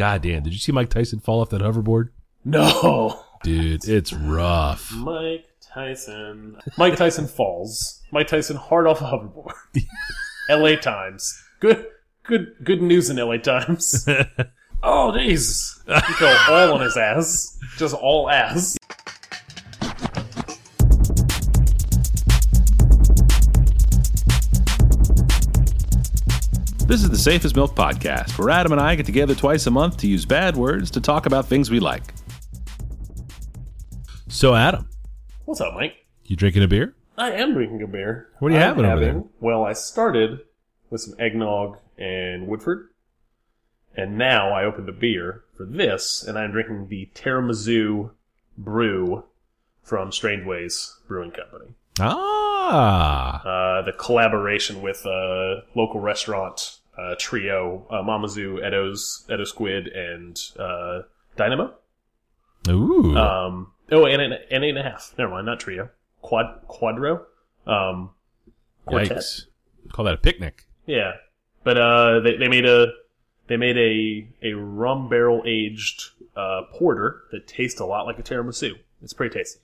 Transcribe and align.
God 0.00 0.22
damn! 0.22 0.42
Did 0.42 0.54
you 0.54 0.58
see 0.58 0.72
Mike 0.72 0.88
Tyson 0.88 1.20
fall 1.20 1.42
off 1.42 1.50
that 1.50 1.60
hoverboard? 1.60 2.08
No. 2.42 3.22
Dude, 3.42 3.86
it's 3.86 4.14
rough. 4.14 4.90
Mike 4.94 5.44
Tyson. 5.60 6.56
Mike 6.78 6.96
Tyson 6.96 7.26
falls. 7.26 8.00
Mike 8.10 8.26
Tyson 8.26 8.56
hard 8.56 8.86
off 8.86 9.02
a 9.02 9.04
hoverboard. 9.04 9.52
L.A. 10.48 10.78
Times. 10.78 11.44
Good, 11.60 11.84
good, 12.22 12.54
good 12.64 12.80
news 12.80 13.10
in 13.10 13.18
L.A. 13.18 13.38
Times. 13.38 14.06
oh, 14.82 15.12
jeez. 15.14 15.84
He 15.84 16.12
fell 16.14 16.38
all 16.48 16.72
on 16.72 16.80
his 16.80 16.96
ass. 16.96 17.58
Just 17.76 17.94
all 17.94 18.30
ass. 18.30 18.78
This 26.90 27.04
is 27.04 27.10
the 27.10 27.16
Safest 27.18 27.54
Milk 27.54 27.76
Podcast, 27.76 28.36
where 28.36 28.50
Adam 28.50 28.72
and 28.72 28.80
I 28.80 28.96
get 28.96 29.06
together 29.06 29.36
twice 29.36 29.64
a 29.68 29.70
month 29.70 29.98
to 29.98 30.08
use 30.08 30.26
bad 30.26 30.56
words 30.56 30.90
to 30.90 31.00
talk 31.00 31.24
about 31.26 31.46
things 31.46 31.70
we 31.70 31.78
like. 31.78 32.02
So, 34.26 34.56
Adam, 34.56 34.88
What's 35.44 35.60
up, 35.60 35.74
Mike? 35.74 35.94
you 36.24 36.34
drinking 36.34 36.64
a 36.64 36.66
beer? 36.66 36.96
I 37.16 37.30
am 37.30 37.54
drinking 37.54 37.82
a 37.82 37.86
beer. 37.86 38.30
What 38.40 38.48
are 38.50 38.54
you 38.56 38.60
I'm 38.60 38.66
having 38.66 38.84
over 38.86 39.00
there? 39.00 39.22
Well, 39.38 39.64
I 39.64 39.72
started 39.72 40.40
with 40.90 41.00
some 41.02 41.14
eggnog 41.20 41.78
and 41.96 42.48
Woodford, 42.48 42.88
and 43.96 44.18
now 44.18 44.50
I 44.50 44.64
opened 44.64 44.88
a 44.88 44.92
beer 44.92 45.44
for 45.56 45.64
this, 45.66 46.24
and 46.26 46.36
I'm 46.36 46.50
drinking 46.50 46.88
the 46.88 47.08
Tiramisu 47.14 48.10
brew 48.58 49.22
from 49.84 50.10
Strange 50.10 50.44
Ways 50.44 50.98
Brewing 51.06 51.30
Company. 51.30 51.74
Ah, 52.00 53.42
Uh, 53.44 53.82
the 53.82 53.92
collaboration 53.92 54.82
with 54.82 55.06
a 55.06 55.62
local 55.76 56.00
restaurant 56.00 56.78
uh, 56.98 57.14
trio, 57.18 57.86
uh, 57.90 58.02
Mamma 58.02 58.28
Zu, 58.28 58.60
Edo's, 58.62 59.24
Edo 59.32 59.44
Squid, 59.44 59.86
and 59.88 60.38
uh, 60.58 61.02
Dinamo. 61.36 61.72
ooh, 62.68 63.16
Um, 63.16 63.72
oh, 63.92 64.04
and 64.06 64.20
an, 64.22 64.32
and 64.50 64.64
eight 64.64 64.70
and 64.70 64.78
a 64.78 64.82
half. 64.82 65.14
Never 65.18 65.30
mind, 65.32 65.46
not 65.46 65.60
trio. 65.60 65.88
Quad 66.22 66.66
Quadro. 66.68 67.22
Um, 67.66 68.10
quartet. 68.86 69.18
yikes! 69.18 69.42
Call 69.92 70.04
that 70.04 70.14
a 70.14 70.18
picnic. 70.18 70.66
Yeah, 70.86 71.12
but 71.64 71.78
uh, 71.78 72.20
they 72.20 72.36
they 72.36 72.48
made 72.48 72.66
a 72.66 72.86
they 73.46 73.56
made 73.56 73.76
a 73.78 74.48
a 74.48 74.52
rum 74.54 75.08
barrel 75.08 75.42
aged 75.46 76.10
uh, 76.36 76.62
porter 76.74 77.22
that 77.32 77.46
tastes 77.46 77.80
a 77.80 77.84
lot 77.86 78.06
like 78.06 78.18
a 78.18 78.22
tiramisu. 78.22 78.72
It's 79.02 79.12
pretty 79.12 79.38
tasty. 79.38 79.60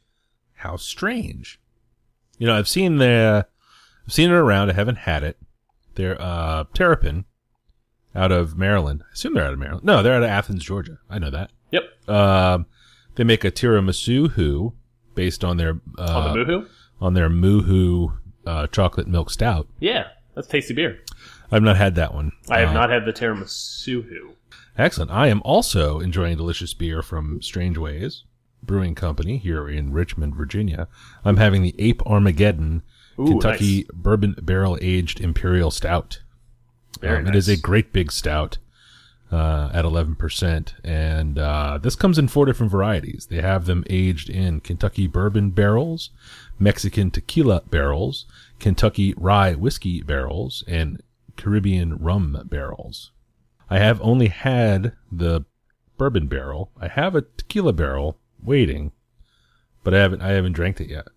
How 0.54 0.76
strange. 0.76 1.60
You 2.38 2.46
know, 2.46 2.54
I've 2.56 2.68
seen 2.68 2.96
the, 2.98 3.46
I've 4.06 4.12
seen 4.12 4.30
it 4.30 4.34
around. 4.34 4.70
I 4.70 4.74
haven't 4.74 4.96
had 4.98 5.22
it. 5.22 5.36
They're 5.96 6.20
uh, 6.20 6.64
Terrapin, 6.74 7.24
out 8.14 8.30
of 8.32 8.56
Maryland. 8.56 9.02
I 9.08 9.12
assume 9.12 9.34
they're 9.34 9.44
out 9.46 9.52
of 9.52 9.58
Maryland. 9.58 9.84
No, 9.84 10.02
they're 10.02 10.14
out 10.14 10.22
of 10.22 10.28
Athens, 10.30 10.64
Georgia. 10.64 10.98
I 11.10 11.18
know 11.18 11.30
that. 11.30 11.50
Yep, 11.72 12.08
Um, 12.08 12.66
they 13.16 13.24
make 13.24 13.44
a 13.44 13.50
tiramisu 13.50 14.30
who, 14.30 14.74
based 15.14 15.42
on 15.44 15.56
their 15.56 15.80
uh, 15.98 16.02
on 16.02 16.32
the 16.38 16.44
moohoo. 16.44 16.66
on 17.00 17.14
their 17.14 17.28
Moohoo 17.28 18.12
uh, 18.46 18.66
chocolate 18.68 19.08
milk 19.08 19.30
stout. 19.30 19.66
Yeah, 19.80 20.08
that's 20.34 20.46
tasty 20.48 20.72
beer. 20.74 20.98
I've 21.50 21.62
not 21.62 21.76
had 21.76 21.94
that 21.96 22.14
one. 22.14 22.32
I 22.48 22.60
have 22.60 22.70
Uh, 22.70 22.74
not 22.74 22.90
had 22.90 23.04
the 23.04 23.12
tiramisu. 23.12 24.04
who. 24.08 24.30
Excellent. 24.78 25.10
I 25.10 25.28
am 25.28 25.40
also 25.44 25.98
enjoying 26.00 26.36
delicious 26.36 26.74
beer 26.74 27.02
from 27.02 27.40
Strange 27.40 27.78
Ways 27.78 28.24
Brewing 28.62 28.94
Company 28.94 29.38
here 29.38 29.68
in 29.68 29.92
Richmond, 29.92 30.34
Virginia. 30.36 30.86
I'm 31.24 31.38
having 31.38 31.62
the 31.62 31.74
Ape 31.78 32.02
Armageddon 32.06 32.82
Ooh, 33.18 33.26
Kentucky 33.26 33.76
nice. 33.76 33.86
Bourbon 33.92 34.36
Barrel 34.42 34.78
Aged 34.80 35.20
Imperial 35.20 35.70
Stout. 35.70 36.20
Um, 37.02 37.26
It 37.26 37.34
is 37.34 37.48
a 37.48 37.56
great 37.56 37.92
big 37.92 38.10
stout 38.12 38.58
uh, 39.30 39.70
at 39.72 39.84
11%. 39.84 40.74
And 40.84 41.38
uh, 41.38 41.78
this 41.82 41.96
comes 41.96 42.18
in 42.18 42.28
four 42.28 42.46
different 42.46 42.72
varieties. 42.72 43.26
They 43.28 43.40
have 43.40 43.66
them 43.66 43.84
aged 43.90 44.30
in 44.30 44.60
Kentucky 44.60 45.06
bourbon 45.06 45.50
barrels, 45.50 46.10
Mexican 46.58 47.10
tequila 47.10 47.62
barrels, 47.70 48.26
Kentucky 48.58 49.14
rye 49.16 49.54
whiskey 49.54 50.02
barrels, 50.02 50.64
and 50.66 51.02
Caribbean 51.36 51.96
rum 51.98 52.42
barrels. 52.46 53.12
I 53.68 53.78
have 53.78 54.00
only 54.00 54.28
had 54.28 54.92
the 55.10 55.44
bourbon 55.98 56.28
barrel. 56.28 56.70
I 56.80 56.88
have 56.88 57.14
a 57.14 57.22
tequila 57.36 57.72
barrel 57.72 58.18
waiting, 58.42 58.92
but 59.82 59.92
I 59.92 59.98
haven't 59.98 60.22
I 60.22 60.28
haven't 60.30 60.52
drank 60.52 60.80
it 60.80 60.88
yet. 60.88 61.08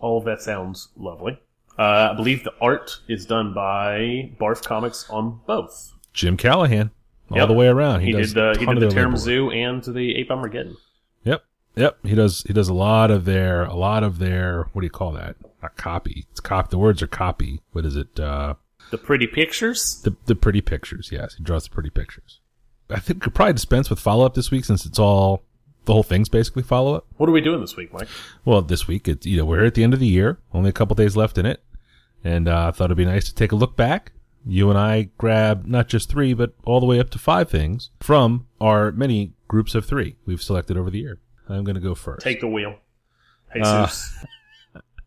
All 0.00 0.18
of 0.18 0.24
that 0.24 0.40
sounds 0.42 0.88
lovely. 0.96 1.38
Uh, 1.78 2.10
I 2.12 2.14
believe 2.16 2.44
the 2.44 2.52
art 2.60 2.98
is 3.08 3.24
done 3.26 3.54
by 3.54 4.30
Barf 4.40 4.62
Comics 4.64 5.08
on 5.08 5.40
both. 5.46 5.92
Jim 6.12 6.36
Callahan, 6.36 6.90
all 7.30 7.38
Yep. 7.38 7.48
the 7.48 7.54
way 7.54 7.68
around. 7.68 8.00
He, 8.00 8.12
does 8.12 8.34
did 8.34 8.42
uh, 8.42 8.58
he 8.58 8.66
did 8.66 8.80
the 8.80 8.88
their 8.88 9.16
Zoo 9.16 9.50
and 9.50 9.82
the 9.84 10.16
Ape 10.16 10.30
Armageddon. 10.30 10.76
Yep. 11.24 11.44
Yep. 11.76 11.98
He 12.04 12.14
does 12.14 12.42
he 12.46 12.52
does 12.52 12.68
a 12.68 12.74
lot 12.74 13.10
of 13.10 13.24
their 13.24 13.64
a 13.64 13.74
lot 13.76 14.02
of 14.02 14.18
their 14.18 14.64
what 14.72 14.80
do 14.82 14.86
you 14.86 14.90
call 14.90 15.12
that? 15.12 15.36
Not 15.62 15.76
copy. 15.76 16.26
It's 16.32 16.40
cop 16.40 16.70
the 16.70 16.78
words 16.78 17.00
are 17.02 17.06
copy. 17.06 17.60
What 17.72 17.84
is 17.86 17.94
it? 17.96 18.18
Uh 18.18 18.54
The 18.90 18.98
pretty 18.98 19.26
pictures. 19.28 20.00
the 20.02 20.16
the 20.26 20.34
pretty 20.34 20.60
pictures, 20.60 21.10
yes. 21.12 21.34
He 21.36 21.44
draws 21.44 21.64
the 21.64 21.70
pretty 21.70 21.90
pictures. 21.90 22.40
I 22.90 22.98
think 22.98 23.18
we 23.20 23.24
could 23.24 23.34
probably 23.34 23.52
dispense 23.52 23.88
with 23.88 24.00
follow 24.00 24.26
up 24.26 24.34
this 24.34 24.50
week 24.50 24.64
since 24.64 24.84
it's 24.84 24.98
all 24.98 25.44
the 25.90 25.94
whole 25.94 26.04
thing's 26.04 26.28
basically 26.28 26.62
follow 26.62 26.94
up. 26.94 27.04
What 27.16 27.28
are 27.28 27.32
we 27.32 27.40
doing 27.40 27.60
this 27.60 27.74
week, 27.76 27.92
Mike? 27.92 28.06
Well, 28.44 28.62
this 28.62 28.86
week 28.86 29.08
it's 29.08 29.26
you 29.26 29.38
know, 29.38 29.44
we're 29.44 29.64
at 29.64 29.74
the 29.74 29.82
end 29.82 29.92
of 29.92 29.98
the 29.98 30.06
year, 30.06 30.38
only 30.54 30.70
a 30.70 30.72
couple 30.72 30.94
days 30.94 31.16
left 31.16 31.36
in 31.36 31.46
it. 31.46 31.64
And 32.22 32.46
uh, 32.46 32.68
I 32.68 32.70
thought 32.70 32.84
it'd 32.84 32.96
be 32.96 33.04
nice 33.04 33.24
to 33.24 33.34
take 33.34 33.50
a 33.50 33.56
look 33.56 33.76
back. 33.76 34.12
You 34.46 34.70
and 34.70 34.78
I 34.78 35.08
grab 35.18 35.66
not 35.66 35.88
just 35.88 36.08
three, 36.08 36.32
but 36.32 36.54
all 36.64 36.78
the 36.78 36.86
way 36.86 37.00
up 37.00 37.10
to 37.10 37.18
five 37.18 37.50
things 37.50 37.90
from 37.98 38.46
our 38.60 38.92
many 38.92 39.32
groups 39.48 39.74
of 39.74 39.84
three 39.84 40.14
we've 40.26 40.40
selected 40.40 40.76
over 40.76 40.90
the 40.90 41.00
year. 41.00 41.18
I'm 41.48 41.64
going 41.64 41.74
to 41.74 41.80
go 41.80 41.96
first. 41.96 42.22
Take 42.22 42.40
the 42.40 42.46
wheel. 42.46 42.76
Uh, 43.52 43.86
Jesus. 43.86 44.24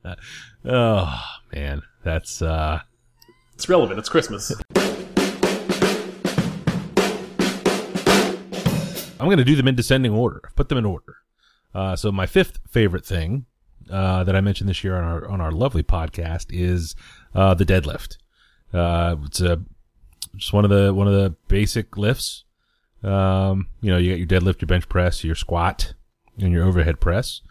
Oh 0.66 1.18
man, 1.54 1.82
that's 2.04 2.42
uh 2.42 2.82
it's 3.54 3.70
relevant. 3.70 4.00
It's 4.00 4.10
Christmas. 4.10 4.52
I'm 9.24 9.30
gonna 9.30 9.44
do 9.44 9.56
them 9.56 9.68
in 9.68 9.76
descending 9.76 10.12
order. 10.12 10.42
I've 10.46 10.56
Put 10.56 10.70
them 10.70 10.78
in 10.78 10.86
order. 10.86 11.16
Uh 11.74 11.96
so 11.96 12.12
my 12.12 12.26
fifth 12.26 12.60
favorite 12.70 13.06
thing 13.06 13.46
uh 13.90 14.24
that 14.24 14.36
I 14.36 14.42
mentioned 14.42 14.70
this 14.70 14.84
year 14.84 14.96
on 14.96 15.04
our 15.04 15.28
on 15.28 15.42
our 15.42 15.52
lovely 15.52 15.84
podcast 15.84 16.48
is 16.50 16.96
uh 17.34 17.54
the 17.54 17.66
deadlift. 17.66 18.18
Uh 18.74 19.16
it's 19.26 19.42
a 19.42 19.64
just 20.36 20.54
one 20.54 20.66
of 20.66 20.72
the 20.72 20.94
one 20.94 21.08
of 21.08 21.14
the 21.14 21.36
basic 21.48 21.98
lifts. 21.98 22.44
Um, 23.04 23.68
you 23.82 23.92
know, 23.92 23.98
you 23.98 24.12
got 24.12 24.20
your 24.20 24.42
deadlift, 24.42 24.62
your 24.62 24.68
bench 24.68 24.88
press, 24.88 25.24
your 25.24 25.36
squat, 25.36 25.94
and 26.40 26.52
your 26.54 26.64
overhead 26.64 27.00
press. 27.00 27.42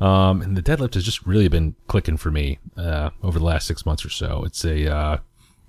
Um, 0.00 0.42
and 0.42 0.56
the 0.56 0.62
deadlift 0.62 0.94
has 0.94 1.04
just 1.04 1.26
really 1.26 1.48
been 1.48 1.76
clicking 1.86 2.16
for 2.16 2.30
me 2.30 2.58
uh, 2.76 3.10
over 3.22 3.38
the 3.38 3.44
last 3.44 3.66
six 3.66 3.86
months 3.86 4.04
or 4.04 4.08
so. 4.08 4.42
It's 4.44 4.64
a, 4.64 4.92
uh, 4.92 5.18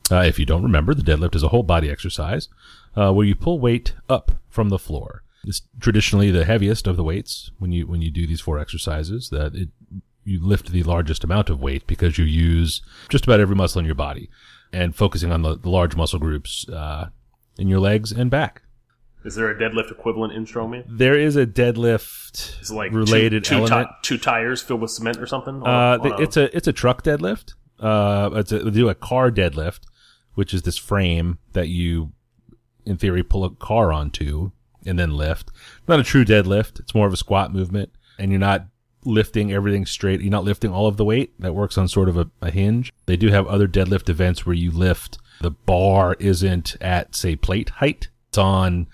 uh, 0.10 0.22
if 0.22 0.40
you 0.40 0.46
don't 0.46 0.64
remember, 0.64 0.94
the 0.94 1.04
deadlift 1.04 1.36
is 1.36 1.44
a 1.44 1.50
whole 1.50 1.62
body 1.62 1.90
exercise 1.90 2.48
uh, 2.96 3.12
where 3.12 3.28
you 3.28 3.36
pull 3.36 3.60
weight 3.60 3.94
up 4.10 4.32
from 4.50 4.70
the 4.70 4.80
floor. 4.80 5.24
It's 5.46 5.62
traditionally 5.80 6.32
the 6.32 6.46
heaviest 6.46 6.88
of 6.88 6.96
the 6.98 7.04
weights 7.04 7.52
when 7.60 7.72
you 7.72 7.88
when 7.88 8.02
you 8.02 8.12
do 8.12 8.26
these 8.26 8.42
four 8.42 8.60
exercises. 8.60 9.30
That 9.30 9.56
it 9.56 9.70
you 10.26 10.40
lift 10.42 10.72
the 10.72 10.84
largest 10.84 11.24
amount 11.24 11.50
of 11.50 11.62
weight 11.62 11.86
because 11.88 12.18
you 12.18 12.26
use 12.26 12.82
just 13.10 13.26
about 13.26 13.40
every 13.40 13.56
muscle 13.56 13.80
in 13.80 13.86
your 13.86 13.96
body 13.96 14.30
and 14.72 14.96
focusing 14.96 15.32
on 15.32 15.42
the, 15.42 15.58
the 15.58 15.70
large 15.70 15.96
muscle 15.96 16.20
groups 16.20 16.68
uh, 16.70 17.10
in 17.58 17.68
your 17.68 17.80
legs 17.80 18.12
and 18.12 18.32
back. 18.32 18.64
Is 19.26 19.36
there 19.36 19.50
a 19.50 19.56
deadlift 19.56 19.92
equivalent 19.92 20.34
in 20.34 20.46
strongman? 20.46 20.84
There 20.88 21.18
is 21.18 21.36
a 21.36 21.46
deadlift 21.46 22.62
Is 22.62 22.72
like 22.72 22.92
related 22.92 23.44
two, 23.44 23.56
two, 23.56 23.62
element. 23.62 23.90
two 24.02 24.18
tires 24.18 24.62
filled 24.62 24.82
with 24.82 24.92
cement 24.92 25.18
or 25.18 25.28
something? 25.28 25.62
On 25.62 25.68
Uh, 25.68 25.98
on 26.04 26.22
it's 26.24 26.36
a 26.36 26.56
it's 26.56 26.68
a 26.68 26.74
truck 26.74 27.04
deadlift. 27.04 27.54
Uh, 27.80 28.30
it's 28.34 28.52
a, 28.52 28.60
they 28.60 28.72
do 28.72 28.90
a 28.90 28.96
car 28.96 29.32
deadlift, 29.32 29.82
which 30.34 30.54
is 30.54 30.64
this 30.64 30.78
frame 30.78 31.38
that 31.54 31.70
you, 31.70 32.12
in 32.86 32.98
theory, 32.98 33.24
pull 33.24 33.46
a 33.46 33.50
car 33.56 33.94
onto 33.94 34.52
and 34.86 34.98
then 34.98 35.16
lift. 35.16 35.52
Not 35.88 36.00
a 36.00 36.04
true 36.04 36.26
deadlift. 36.26 36.80
It's 36.80 36.96
more 36.96 37.08
of 37.08 37.14
a 37.14 37.18
squat 37.18 37.54
movement, 37.54 37.92
and 38.18 38.32
you're 38.32 38.40
not 38.40 38.68
lifting 39.06 39.52
everything 39.52 39.86
straight. 39.86 40.22
You're 40.22 40.32
not 40.32 40.46
lifting 40.46 40.72
all 40.72 40.88
of 40.88 40.98
the 40.98 41.06
weight. 41.06 41.34
That 41.40 41.56
works 41.56 41.78
on 41.78 41.88
sort 41.88 42.10
of 42.10 42.18
a, 42.18 42.30
a 42.42 42.52
hinge. 42.52 42.94
They 43.06 43.18
do 43.18 43.30
have 43.30 43.48
other 43.48 43.68
deadlift 43.68 44.10
events 44.10 44.46
where 44.46 44.56
you 44.56 44.72
lift. 44.72 45.18
The 45.42 45.52
bar 45.52 46.16
isn't 46.20 46.76
at 46.82 47.16
say 47.16 47.36
plate 47.36 47.70
height. 47.70 48.10
It's 48.30 48.38
on 48.38 48.88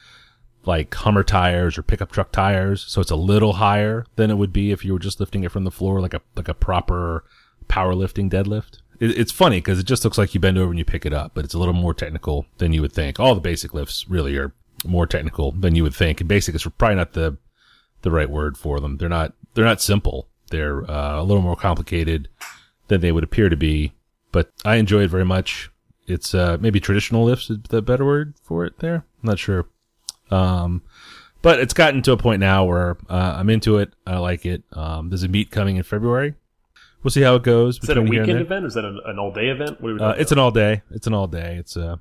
like 0.65 0.93
Hummer 0.93 1.23
tires 1.23 1.77
or 1.77 1.83
pickup 1.83 2.11
truck 2.11 2.31
tires, 2.31 2.83
so 2.87 3.01
it's 3.01 3.11
a 3.11 3.15
little 3.15 3.53
higher 3.53 4.05
than 4.15 4.29
it 4.29 4.35
would 4.35 4.53
be 4.53 4.71
if 4.71 4.83
you 4.83 4.93
were 4.93 4.99
just 4.99 5.19
lifting 5.19 5.43
it 5.43 5.51
from 5.51 5.63
the 5.63 5.71
floor, 5.71 6.01
like 6.01 6.13
a 6.13 6.21
like 6.35 6.47
a 6.47 6.53
proper 6.53 7.23
powerlifting 7.67 8.29
deadlift. 8.29 8.79
It, 8.99 9.17
it's 9.17 9.31
funny 9.31 9.57
because 9.57 9.79
it 9.79 9.85
just 9.85 10.03
looks 10.03 10.17
like 10.17 10.33
you 10.33 10.39
bend 10.39 10.57
over 10.57 10.69
and 10.69 10.79
you 10.79 10.85
pick 10.85 11.05
it 11.05 11.13
up, 11.13 11.31
but 11.33 11.45
it's 11.45 11.53
a 11.53 11.59
little 11.59 11.73
more 11.73 11.93
technical 11.93 12.45
than 12.57 12.73
you 12.73 12.81
would 12.81 12.91
think. 12.91 13.19
All 13.19 13.35
the 13.35 13.41
basic 13.41 13.73
lifts 13.73 14.07
really 14.09 14.37
are 14.37 14.53
more 14.85 15.05
technical 15.07 15.51
than 15.51 15.75
you 15.75 15.83
would 15.83 15.95
think, 15.95 16.21
and 16.21 16.27
basic 16.27 16.55
is 16.55 16.63
probably 16.77 16.95
not 16.95 17.13
the 17.13 17.37
the 18.01 18.11
right 18.11 18.29
word 18.29 18.57
for 18.57 18.79
them. 18.79 18.97
They're 18.97 19.09
not 19.09 19.33
they're 19.53 19.65
not 19.65 19.81
simple. 19.81 20.27
They're 20.51 20.89
uh, 20.89 21.21
a 21.21 21.23
little 21.23 21.43
more 21.43 21.55
complicated 21.55 22.29
than 22.87 23.01
they 23.01 23.11
would 23.11 23.23
appear 23.23 23.49
to 23.49 23.57
be, 23.57 23.93
but 24.31 24.51
I 24.65 24.75
enjoy 24.75 25.03
it 25.03 25.09
very 25.11 25.25
much. 25.25 25.69
It's 26.07 26.33
uh, 26.33 26.57
maybe 26.59 26.79
traditional 26.79 27.23
lifts 27.23 27.49
is 27.49 27.59
the 27.69 27.81
better 27.81 28.05
word 28.05 28.33
for 28.41 28.65
it. 28.65 28.79
There, 28.79 28.95
I'm 28.95 29.27
not 29.27 29.37
sure. 29.37 29.67
Um, 30.31 30.81
but 31.41 31.59
it's 31.59 31.73
gotten 31.73 32.01
to 32.03 32.11
a 32.11 32.17
point 32.17 32.39
now 32.39 32.65
where 32.65 32.97
uh, 33.09 33.35
I'm 33.37 33.49
into 33.49 33.77
it. 33.77 33.93
I 34.05 34.17
like 34.17 34.45
it. 34.45 34.63
Um, 34.73 35.09
there's 35.09 35.23
a 35.23 35.27
meet 35.27 35.51
coming 35.51 35.77
in 35.77 35.83
February. 35.83 36.33
We'll 37.03 37.11
see 37.11 37.21
how 37.21 37.35
it 37.35 37.43
goes. 37.43 37.79
Is 37.79 37.87
that 37.87 37.97
a 37.97 38.01
between 38.01 38.13
here 38.13 38.21
and 38.23 38.27
weekend 38.27 38.45
event 38.45 38.65
or 38.65 38.67
is 38.67 38.73
that 38.73 38.83
an, 38.83 38.99
an 39.05 39.19
all 39.19 39.31
day 39.31 39.47
event? 39.49 39.79
What 39.79 39.91
are 39.91 39.93
we 39.93 39.99
Uh, 40.01 40.11
it's 40.13 40.31
an 40.31 40.39
all 40.39 40.51
day. 40.51 40.81
It's 40.91 41.07
an 41.07 41.13
all 41.13 41.27
day. 41.27 41.55
It's 41.55 41.77
a, 41.77 41.99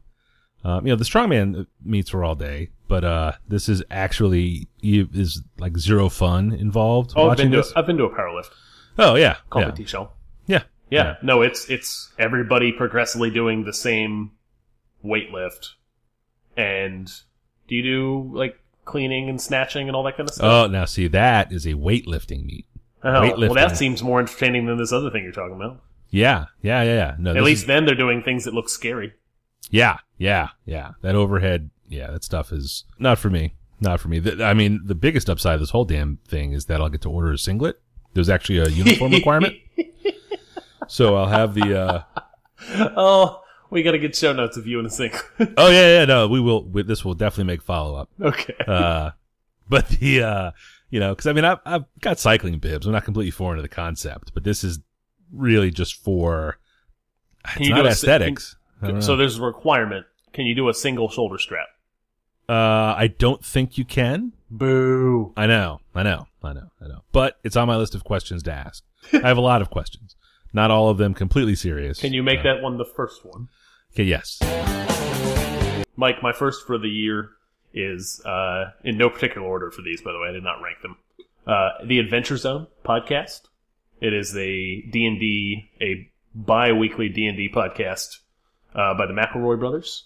um, 0.64 0.86
you 0.86 0.92
know, 0.92 0.96
the 0.96 1.04
strongman 1.04 1.66
meets 1.84 2.12
were 2.12 2.24
all 2.24 2.34
day, 2.34 2.70
but 2.88 3.04
uh, 3.04 3.32
this 3.46 3.68
is 3.68 3.82
actually 3.90 4.68
you 4.80 5.08
is 5.14 5.42
like 5.58 5.76
zero 5.78 6.08
fun 6.08 6.52
involved 6.52 7.12
Oh, 7.16 7.28
I've 7.30 7.36
been, 7.36 7.50
to. 7.52 7.64
I've 7.76 7.86
been 7.86 7.96
to 7.98 8.04
a 8.04 8.10
powerlift 8.14 8.50
oh 8.98 9.14
yeah, 9.14 9.36
called 9.50 9.64
yeah, 9.66 9.70
the 9.70 9.76
T 9.76 9.84
Shell. 9.84 10.12
yeah, 10.46 10.62
Yeah, 10.90 11.16
no, 11.22 11.42
it's 11.42 11.68
it's 11.70 12.12
everybody 12.18 12.72
progressively 12.72 13.30
doing 13.30 13.64
the 13.64 13.72
same 13.72 14.32
weight 15.02 15.30
lift. 15.30 15.74
And 16.56 17.06
do 17.68 17.76
you 17.76 17.82
do 17.82 18.30
like 18.34 18.58
cleaning 18.84 19.28
and 19.28 19.40
snatching 19.40 19.86
and 19.88 19.94
all 19.94 20.02
that 20.04 20.16
kind 20.16 20.28
of 20.28 20.34
stuff? 20.34 20.46
Oh, 20.46 20.66
now 20.66 20.84
see 20.86 21.06
that 21.08 21.52
is 21.52 21.66
a 21.66 21.74
weightlifting 21.74 22.44
meet. 22.44 22.66
Oh, 23.04 23.12
well, 23.12 23.22
weightlifting. 23.36 23.54
that 23.54 23.76
seems 23.76 24.02
more 24.02 24.18
entertaining 24.18 24.66
than 24.66 24.76
this 24.76 24.92
other 24.92 25.10
thing 25.10 25.22
you're 25.22 25.30
talking 25.32 25.54
about. 25.54 25.80
Yeah, 26.10 26.46
yeah, 26.62 26.82
yeah, 26.82 26.94
yeah. 26.94 27.14
No, 27.18 27.34
At 27.36 27.42
least 27.44 27.62
is- 27.62 27.66
then 27.68 27.84
they're 27.84 27.94
doing 27.94 28.22
things 28.22 28.44
that 28.44 28.54
look 28.54 28.68
scary. 28.68 29.12
yeah, 29.70 29.98
yeah, 30.18 30.48
yeah. 30.66 30.92
That 31.02 31.14
overhead, 31.14 31.70
yeah, 31.88 32.10
that 32.10 32.24
stuff 32.24 32.52
is 32.52 32.84
not 32.98 33.18
for 33.18 33.30
me. 33.30 33.54
Not 33.80 34.00
for 34.00 34.08
me. 34.08 34.18
The, 34.18 34.44
I 34.44 34.54
mean, 34.54 34.80
the 34.84 34.94
biggest 34.94 35.30
upside 35.30 35.54
of 35.54 35.60
this 35.60 35.70
whole 35.70 35.84
damn 35.84 36.18
thing 36.26 36.52
is 36.52 36.66
that 36.66 36.80
I'll 36.80 36.88
get 36.88 37.00
to 37.02 37.10
order 37.10 37.32
a 37.32 37.38
singlet. 37.38 37.80
There's 38.14 38.28
actually 38.28 38.58
a 38.58 38.68
uniform 38.68 39.12
requirement, 39.12 39.54
so 40.88 41.16
I'll 41.16 41.28
have 41.28 41.54
the. 41.54 41.80
uh 41.80 42.02
oh, 42.96 43.40
we 43.70 43.82
got 43.82 43.92
to 43.92 43.98
get 43.98 44.16
show 44.16 44.32
notes 44.32 44.56
of 44.56 44.66
you 44.66 44.80
in 44.80 44.86
a 44.86 44.90
singlet. 44.90 45.22
Oh 45.56 45.70
yeah, 45.70 46.00
yeah. 46.00 46.04
No, 46.04 46.26
we 46.26 46.40
will. 46.40 46.64
We, 46.64 46.82
this 46.82 47.04
will 47.04 47.14
definitely 47.14 47.44
make 47.44 47.62
follow 47.62 47.94
up. 47.94 48.10
okay. 48.20 48.54
Uh, 48.66 49.10
but 49.68 49.88
the 49.88 50.22
uh, 50.22 50.50
you 50.90 50.98
know, 50.98 51.14
because 51.14 51.28
I 51.28 51.32
mean, 51.32 51.44
I've 51.44 51.58
I've 51.64 51.84
got 52.00 52.18
cycling 52.18 52.58
bibs. 52.58 52.86
I'm 52.86 52.92
not 52.92 53.04
completely 53.04 53.30
foreign 53.30 53.56
to 53.56 53.62
the 53.62 53.68
concept, 53.68 54.32
but 54.34 54.42
this 54.42 54.64
is 54.64 54.80
really 55.32 55.70
just 55.70 55.94
for. 55.94 56.58
It's 57.56 57.68
you 57.68 57.74
not 57.74 57.86
aesthetics. 57.86 58.56
I 58.82 58.86
don't 58.88 59.02
so 59.02 59.16
there's 59.16 59.38
a 59.38 59.42
requirement. 59.42 60.06
Can 60.32 60.46
you 60.46 60.54
do 60.54 60.68
a 60.68 60.74
single 60.74 61.08
shoulder 61.08 61.38
strap? 61.38 61.66
uh, 62.48 62.94
I 62.96 63.08
don't 63.18 63.44
think 63.44 63.76
you 63.76 63.84
can. 63.84 64.32
Boo. 64.50 65.32
I 65.36 65.46
know, 65.46 65.80
I 65.94 66.02
know, 66.02 66.26
I 66.42 66.52
know, 66.54 66.70
I 66.80 66.86
know. 66.88 67.02
But 67.12 67.38
it's 67.44 67.56
on 67.56 67.66
my 67.68 67.76
list 67.76 67.94
of 67.94 68.04
questions 68.04 68.42
to 68.44 68.52
ask. 68.52 68.82
I 69.12 69.28
have 69.28 69.36
a 69.36 69.42
lot 69.42 69.60
of 69.60 69.68
questions. 69.70 70.16
Not 70.54 70.70
all 70.70 70.88
of 70.88 70.96
them 70.96 71.12
completely 71.12 71.54
serious. 71.54 72.00
Can 72.00 72.14
you 72.14 72.22
make 72.22 72.40
Uh, 72.40 72.44
that 72.44 72.62
one 72.62 72.78
the 72.78 72.86
first 72.86 73.24
one? 73.24 73.48
Okay, 73.92 74.04
yes. 74.04 74.38
Mike, 75.96 76.22
my 76.22 76.32
first 76.32 76.66
for 76.66 76.78
the 76.78 76.88
year 76.88 77.30
is 77.74 78.22
uh, 78.24 78.70
in 78.84 78.96
no 78.96 79.10
particular 79.10 79.46
order 79.46 79.70
for 79.70 79.82
these. 79.82 80.00
By 80.00 80.12
the 80.12 80.18
way, 80.18 80.28
I 80.28 80.32
did 80.32 80.42
not 80.44 80.62
rank 80.62 80.80
them. 80.80 80.96
Uh, 81.46 81.70
the 81.84 81.98
Adventure 81.98 82.36
Zone 82.36 82.66
podcast. 82.84 83.42
It 84.00 84.14
is 84.14 84.34
a 84.36 84.80
D 84.90 85.04
and 85.06 85.18
D, 85.18 85.70
a 85.80 86.08
bi-weekly 86.34 87.08
D 87.08 87.26
and 87.26 87.36
D 87.36 87.50
podcast 87.52 88.18
uh, 88.74 88.94
by 88.94 89.06
the 89.06 89.12
McElroy 89.12 89.58
brothers. 89.58 90.04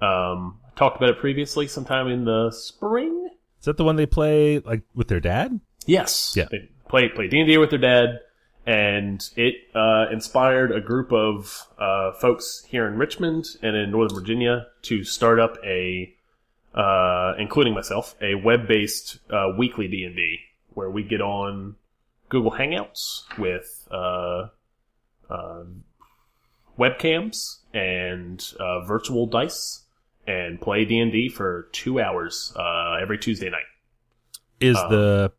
Um, 0.00 0.60
talked 0.76 0.96
about 0.96 1.10
it 1.10 1.18
previously, 1.18 1.66
sometime 1.66 2.08
in 2.08 2.24
the 2.24 2.50
spring. 2.50 3.30
Is 3.58 3.64
that 3.64 3.76
the 3.76 3.84
one 3.84 3.96
they 3.96 4.06
play 4.06 4.58
like 4.60 4.82
with 4.94 5.08
their 5.08 5.20
dad? 5.20 5.60
Yes. 5.86 6.34
Yeah. 6.36 6.46
They 6.50 6.68
play 6.88 7.08
play 7.08 7.28
D 7.28 7.40
and 7.40 7.48
D 7.48 7.58
with 7.58 7.70
their 7.70 7.78
dad, 7.78 8.20
and 8.66 9.28
it 9.36 9.54
uh, 9.74 10.06
inspired 10.12 10.72
a 10.72 10.80
group 10.80 11.12
of 11.12 11.66
uh, 11.78 12.12
folks 12.12 12.64
here 12.68 12.86
in 12.86 12.98
Richmond 12.98 13.46
and 13.62 13.76
in 13.76 13.90
Northern 13.90 14.18
Virginia 14.18 14.66
to 14.82 15.04
start 15.04 15.40
up 15.40 15.56
a, 15.64 16.14
uh, 16.74 17.34
including 17.38 17.74
myself, 17.74 18.14
a 18.20 18.34
web 18.34 18.68
based 18.68 19.18
uh, 19.30 19.52
weekly 19.56 19.88
D 19.88 20.04
and 20.04 20.14
D 20.14 20.38
where 20.74 20.90
we 20.90 21.02
get 21.02 21.22
on 21.22 21.74
Google 22.28 22.52
Hangouts 22.52 23.22
with 23.38 23.88
uh, 23.90 24.48
uh, 25.30 25.64
webcams 26.78 27.58
and 27.74 28.52
uh, 28.60 28.80
virtual 28.84 29.26
dice 29.26 29.84
and 30.26 30.60
play 30.60 30.84
D 30.84 30.98
and 30.98 31.12
D 31.12 31.28
for 31.28 31.68
two 31.72 32.00
hours 32.00 32.52
uh, 32.56 32.96
every 33.00 33.18
Tuesday 33.18 33.50
night. 33.50 33.64
Is 34.60 34.76
Um, 34.76 34.90
the 34.90 35.32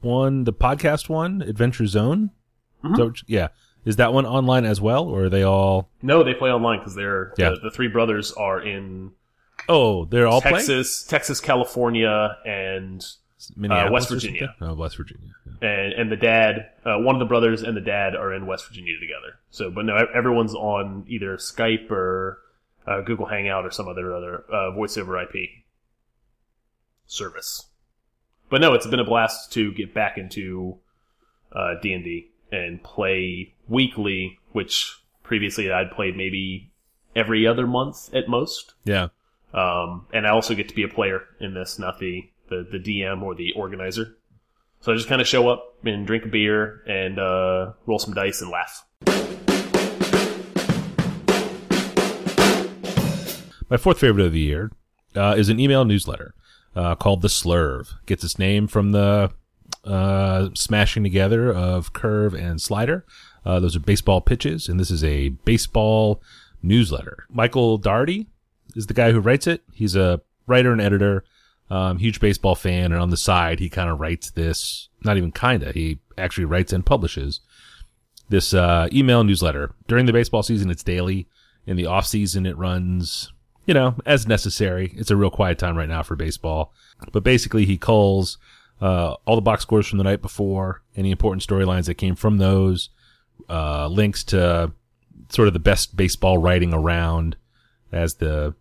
one 0.00 0.44
the 0.44 0.52
podcast 0.52 1.08
one 1.08 1.42
Adventure 1.42 1.86
Zone? 1.86 2.30
Mhm. 2.84 2.96
So 2.96 3.12
yeah, 3.26 3.48
is 3.84 3.96
that 3.96 4.12
one 4.12 4.26
online 4.26 4.64
as 4.64 4.80
well, 4.80 5.04
or 5.08 5.24
are 5.24 5.28
they 5.30 5.42
all? 5.42 5.90
No, 6.02 6.22
they 6.24 6.34
play 6.34 6.50
online 6.50 6.78
because 6.80 6.94
they're 6.94 7.32
Yeah. 7.38 7.50
the, 7.50 7.56
the 7.64 7.70
three 7.70 7.88
brothers 7.88 8.32
are 8.32 8.60
in 8.60 9.12
Oh, 9.68 10.06
they're 10.06 10.26
all 10.26 10.40
playing. 10.40 10.56
Texas, 10.56 11.04
Texas, 11.04 11.40
California, 11.40 12.36
and 12.44 13.04
Minneapolis 13.56 13.88
uh, 13.88 13.92
West 13.92 14.10
Virginia. 14.10 14.54
Oh, 14.60 14.74
West 14.74 14.96
Virginia. 14.96 15.30
yeah. 15.46 15.68
and 15.68 15.92
and 15.94 16.12
the 16.12 16.16
dad, 16.16 16.70
uh, 16.84 16.98
one 16.98 17.14
of 17.14 17.18
the 17.18 17.26
brothers 17.26 17.62
and 17.62 17.76
the 17.76 17.80
dad 17.80 18.14
are 18.14 18.32
in 18.32 18.46
West 18.46 18.66
Virginia 18.68 18.94
together. 19.00 19.38
So, 19.50 19.70
but 19.70 19.84
no, 19.84 19.96
everyone's 20.14 20.54
on 20.54 21.04
either 21.08 21.36
Skype 21.36 21.90
or 21.90 22.38
uh, 22.86 23.00
Google 23.02 23.26
Hangout 23.26 23.64
or 23.64 23.70
some 23.70 23.88
other 23.88 24.14
other 24.14 24.44
uh, 24.50 24.70
voice 24.72 24.96
over 24.96 25.20
IP 25.20 25.34
service. 27.06 27.66
But 28.50 28.60
no, 28.60 28.74
it's 28.74 28.86
been 28.86 29.00
a 29.00 29.04
blast 29.04 29.52
to 29.52 29.72
get 29.72 29.94
back 29.94 30.18
into 30.18 30.78
uh, 31.52 31.74
D 31.80 31.92
and 31.92 32.04
D 32.04 32.30
and 32.50 32.82
play 32.82 33.54
weekly, 33.68 34.38
which 34.52 34.98
previously 35.22 35.70
I'd 35.72 35.90
played 35.90 36.16
maybe 36.16 36.70
every 37.16 37.46
other 37.46 37.66
month 37.66 38.12
at 38.14 38.28
most. 38.28 38.74
Yeah. 38.84 39.08
Um, 39.54 40.06
and 40.12 40.26
I 40.26 40.30
also 40.30 40.54
get 40.54 40.68
to 40.68 40.74
be 40.74 40.82
a 40.82 40.88
player 40.88 41.22
in 41.40 41.54
this, 41.54 41.78
not 41.78 41.98
the, 41.98 42.28
the, 42.52 42.78
the 42.78 42.78
DM 42.78 43.22
or 43.22 43.34
the 43.34 43.52
organizer. 43.52 44.16
So 44.80 44.92
I 44.92 44.96
just 44.96 45.08
kind 45.08 45.20
of 45.20 45.26
show 45.26 45.48
up 45.48 45.76
and 45.84 46.06
drink 46.06 46.24
a 46.24 46.28
beer 46.28 46.82
and 46.86 47.18
uh, 47.18 47.72
roll 47.86 47.98
some 47.98 48.14
dice 48.14 48.42
and 48.42 48.50
laugh. 48.50 48.84
My 53.70 53.78
fourth 53.78 53.98
favorite 53.98 54.26
of 54.26 54.32
the 54.32 54.40
year 54.40 54.70
uh, 55.16 55.34
is 55.38 55.48
an 55.48 55.58
email 55.58 55.84
newsletter 55.84 56.34
uh, 56.76 56.94
called 56.94 57.22
The 57.22 57.28
Slurve. 57.28 57.94
Gets 58.04 58.24
its 58.24 58.38
name 58.38 58.66
from 58.66 58.92
the 58.92 59.30
uh, 59.84 60.50
smashing 60.54 61.02
together 61.02 61.52
of 61.52 61.92
curve 61.92 62.34
and 62.34 62.60
slider. 62.60 63.06
Uh, 63.46 63.60
those 63.60 63.74
are 63.74 63.80
baseball 63.80 64.20
pitches, 64.20 64.68
and 64.68 64.78
this 64.78 64.90
is 64.90 65.02
a 65.02 65.30
baseball 65.30 66.22
newsletter. 66.62 67.24
Michael 67.30 67.78
Darty 67.78 68.26
is 68.76 68.86
the 68.86 68.94
guy 68.94 69.10
who 69.10 69.20
writes 69.20 69.46
it. 69.46 69.62
He's 69.72 69.96
a 69.96 70.20
writer 70.46 70.72
and 70.72 70.80
editor, 70.80 71.24
um, 71.70 71.98
huge 71.98 72.20
baseball 72.20 72.54
fan, 72.54 72.92
and 72.92 73.00
on 73.00 73.10
the 73.10 73.16
side, 73.16 73.58
he 73.58 73.68
kind 73.68 73.90
of 73.90 74.00
writes 74.00 74.30
this. 74.30 74.88
Not 75.04 75.16
even 75.16 75.32
kinda. 75.32 75.72
He 75.72 75.98
actually 76.16 76.44
writes 76.44 76.72
and 76.72 76.86
publishes 76.86 77.40
this 78.28 78.54
uh, 78.54 78.88
email 78.92 79.24
newsletter 79.24 79.74
during 79.88 80.06
the 80.06 80.12
baseball 80.12 80.42
season. 80.42 80.70
It's 80.70 80.82
daily. 80.82 81.28
In 81.66 81.76
the 81.76 81.86
off 81.86 82.06
season, 82.06 82.44
it 82.44 82.58
runs, 82.58 83.32
you 83.66 83.74
know, 83.74 83.94
as 84.04 84.26
necessary. 84.26 84.92
It's 84.96 85.12
a 85.12 85.16
real 85.16 85.30
quiet 85.30 85.58
time 85.58 85.76
right 85.76 85.88
now 85.88 86.02
for 86.02 86.16
baseball. 86.16 86.72
But 87.12 87.22
basically, 87.22 87.66
he 87.66 87.78
calls 87.78 88.38
uh, 88.80 89.14
all 89.26 89.36
the 89.36 89.42
box 89.42 89.62
scores 89.62 89.86
from 89.86 89.98
the 89.98 90.04
night 90.04 90.22
before, 90.22 90.82
any 90.96 91.12
important 91.12 91.46
storylines 91.46 91.86
that 91.86 91.94
came 91.94 92.16
from 92.16 92.38
those, 92.38 92.90
uh, 93.48 93.86
links 93.86 94.24
to 94.24 94.72
sort 95.28 95.46
of 95.46 95.54
the 95.54 95.60
best 95.60 95.96
baseball 95.96 96.38
writing 96.38 96.74
around 96.74 97.36
as 97.92 98.14
the 98.14 98.54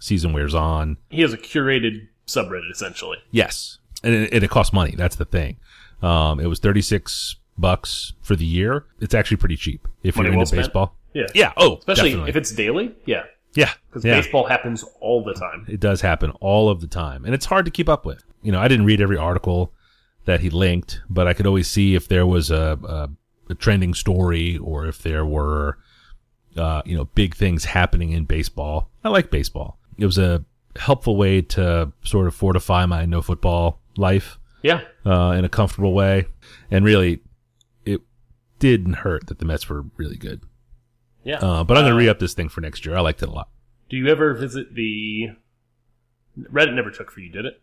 season 0.00 0.32
wears 0.32 0.54
on. 0.54 0.96
He 1.10 1.20
has 1.20 1.32
a 1.32 1.38
curated 1.38 2.08
subreddit, 2.26 2.70
essentially. 2.70 3.18
Yes, 3.30 3.78
and 4.02 4.14
it, 4.14 4.32
and 4.32 4.44
it 4.44 4.50
costs 4.50 4.72
money. 4.72 4.94
That's 4.96 5.16
the 5.16 5.24
thing. 5.24 5.56
Um, 6.02 6.40
it 6.40 6.46
was 6.46 6.58
thirty 6.58 6.82
six 6.82 7.36
bucks 7.58 8.12
for 8.22 8.36
the 8.36 8.44
year. 8.44 8.84
It's 9.00 9.14
actually 9.14 9.38
pretty 9.38 9.56
cheap 9.56 9.88
if 10.02 10.16
Money 10.16 10.28
you're 10.28 10.34
well 10.36 10.40
into 10.42 10.48
spent. 10.48 10.62
baseball. 10.66 10.96
Yeah. 11.14 11.26
Yeah. 11.34 11.52
Oh, 11.56 11.76
Especially 11.78 12.10
definitely. 12.10 12.30
if 12.30 12.36
it's 12.36 12.52
daily. 12.52 12.94
Yeah. 13.06 13.22
yeah, 13.54 13.72
Because 13.88 14.04
yeah. 14.04 14.20
baseball 14.20 14.46
happens 14.46 14.84
all 15.00 15.24
the 15.24 15.32
time. 15.32 15.64
It 15.66 15.80
does 15.80 16.02
happen 16.02 16.30
all 16.40 16.68
of 16.68 16.82
the 16.82 16.86
time, 16.86 17.24
and 17.24 17.32
it's 17.34 17.46
hard 17.46 17.64
to 17.64 17.70
keep 17.70 17.88
up 17.88 18.04
with. 18.04 18.22
You 18.42 18.52
know, 18.52 18.60
I 18.60 18.68
didn't 18.68 18.84
read 18.84 19.00
every 19.00 19.16
article 19.16 19.72
that 20.26 20.40
he 20.40 20.50
linked, 20.50 21.00
but 21.08 21.26
I 21.26 21.32
could 21.32 21.46
always 21.46 21.70
see 21.70 21.94
if 21.94 22.06
there 22.08 22.26
was 22.26 22.50
a, 22.50 22.78
a, 22.86 23.08
a 23.50 23.54
trending 23.54 23.94
story 23.94 24.58
or 24.58 24.84
if 24.86 24.98
there 25.02 25.24
were, 25.24 25.78
uh, 26.58 26.82
you 26.84 26.94
know, 26.94 27.06
big 27.06 27.34
things 27.34 27.64
happening 27.64 28.10
in 28.12 28.24
baseball. 28.26 28.90
I 29.02 29.08
like 29.08 29.30
baseball. 29.30 29.78
It 29.96 30.04
was 30.04 30.18
a 30.18 30.44
helpful 30.78 31.16
way 31.16 31.42
to 31.42 31.92
sort 32.04 32.26
of 32.26 32.34
fortify 32.34 32.86
my 32.86 33.04
no 33.06 33.22
football 33.22 33.80
life 33.96 34.38
Yeah. 34.62 34.82
uh, 35.04 35.32
in 35.32 35.44
a 35.44 35.48
comfortable 35.48 35.92
way, 35.94 36.26
and 36.70 36.84
really, 36.84 37.20
it 37.84 38.02
didn't 38.58 38.94
hurt 38.94 39.26
that 39.28 39.38
the 39.38 39.44
Mets 39.44 39.68
were 39.68 39.84
really 39.96 40.16
good. 40.16 40.42
Yeah. 41.24 41.38
Uh, 41.38 41.64
but 41.64 41.76
I'm 41.76 41.84
gonna 41.84 41.94
re 41.96 42.08
up 42.08 42.18
this 42.18 42.34
thing 42.34 42.48
for 42.48 42.60
next 42.60 42.84
year. 42.86 42.96
I 42.96 43.00
liked 43.00 43.22
it 43.22 43.28
a 43.28 43.32
lot. 43.32 43.48
Do 43.88 43.96
you 43.96 44.08
ever 44.08 44.34
visit 44.34 44.74
the. 44.74 45.28
Reddit 46.52 46.74
never 46.74 46.90
took 46.90 47.10
for 47.10 47.20
you, 47.20 47.30
did 47.30 47.46
it? 47.46 47.62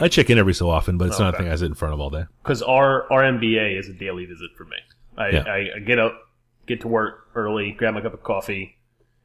I 0.00 0.08
check 0.08 0.28
in 0.30 0.38
every 0.38 0.52
so 0.54 0.68
often, 0.68 0.98
but 0.98 1.08
it's 1.08 1.18
not 1.18 1.34
a 1.34 1.38
thing 1.38 1.48
I 1.48 1.54
sit 1.56 1.66
in 1.66 1.74
front 1.74 1.94
of 1.94 2.00
all 2.00 2.10
day. 2.10 2.24
because 2.42 2.62
our 2.62 3.10
our 3.12 3.22
NBA 3.22 3.78
is 3.78 3.88
a 3.88 3.92
daily 3.94 4.26
visit 4.26 4.50
for 4.56 4.64
me. 4.64 4.76
I, 5.16 5.28
Yeah. 5.30 5.42
I, 5.46 5.66
I 5.76 5.78
get 5.80 5.98
up, 5.98 6.14
get 6.66 6.80
to 6.82 6.88
work 6.88 7.28
early, 7.34 7.72
grab 7.72 7.94
my 7.94 8.00
cup 8.02 8.14
of 8.14 8.22
coffee, 8.22 8.76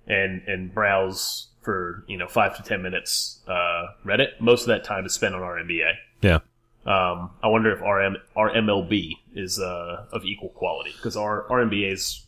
and 0.08 0.42
and 0.48 0.74
browse 0.74 1.50
for 1.64 2.04
you 2.08 2.18
know 2.18 2.28
five 2.28 2.56
to 2.58 2.64
ten 2.64 2.82
minutes 2.82 3.40
uh, 3.48 3.88
Reddit. 4.06 4.40
Most 4.40 4.62
of 4.62 4.68
that 4.68 4.84
time 4.84 5.06
is 5.06 5.14
spent 5.14 5.34
on 5.34 5.42
our 5.42 5.56
NBA. 5.56 5.94
Yeah. 6.22 6.40
Um, 6.86 7.32
I 7.42 7.48
wonder 7.48 7.72
if 7.72 7.82
our 7.82 8.02
M- 8.02 8.18
our 8.36 8.52
MLB 8.52 9.14
is 9.34 9.60
uh, 9.60 10.06
of 10.12 10.26
equal 10.26 10.50
quality 10.50 10.92
because 10.96 11.16
our 11.16 11.48
NBA 11.50 11.92
is 11.92 12.26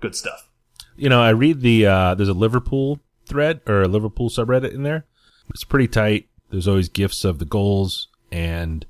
good 0.00 0.14
stuff. 0.14 0.48
You 0.96 1.08
know, 1.08 1.22
I 1.22 1.30
read 1.30 1.60
the 1.62 1.86
uh, 1.86 2.14
there's 2.14 2.28
a 2.28 2.34
Liverpool 2.34 3.00
thread 3.26 3.60
or 3.66 3.82
a 3.82 3.88
Liverpool 3.88 4.28
subreddit 4.28 4.74
in 4.74 4.82
there. 4.82 5.06
It's 5.50 5.64
pretty 5.64 5.88
tight. 5.88 6.28
There's 6.50 6.68
always 6.68 6.88
gifs 6.88 7.24
of 7.24 7.38
the 7.38 7.44
goals, 7.44 8.08
and 8.30 8.84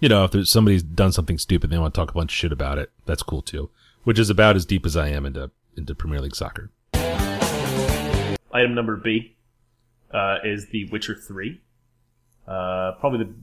you 0.00 0.08
know, 0.08 0.24
if 0.24 0.32
there's 0.32 0.50
somebody's 0.50 0.82
done 0.82 1.12
something 1.12 1.38
stupid, 1.38 1.70
they 1.70 1.78
want 1.78 1.94
to 1.94 2.00
talk 2.00 2.10
a 2.10 2.14
bunch 2.14 2.32
of 2.32 2.36
shit 2.36 2.52
about 2.52 2.78
it. 2.78 2.90
That's 3.06 3.22
cool 3.22 3.42
too. 3.42 3.70
Which 4.02 4.18
is 4.18 4.30
about 4.30 4.56
as 4.56 4.66
deep 4.66 4.84
as 4.84 4.96
I 4.96 5.08
am 5.08 5.24
into 5.24 5.52
into 5.76 5.94
Premier 5.94 6.20
League 6.20 6.34
soccer. 6.34 6.70
Item 8.52 8.74
number 8.74 8.96
B 8.96 9.36
uh, 10.12 10.38
is 10.44 10.68
The 10.68 10.88
Witcher 10.90 11.14
Three. 11.14 11.60
Uh, 12.46 12.92
probably 13.00 13.24
the 13.24 13.34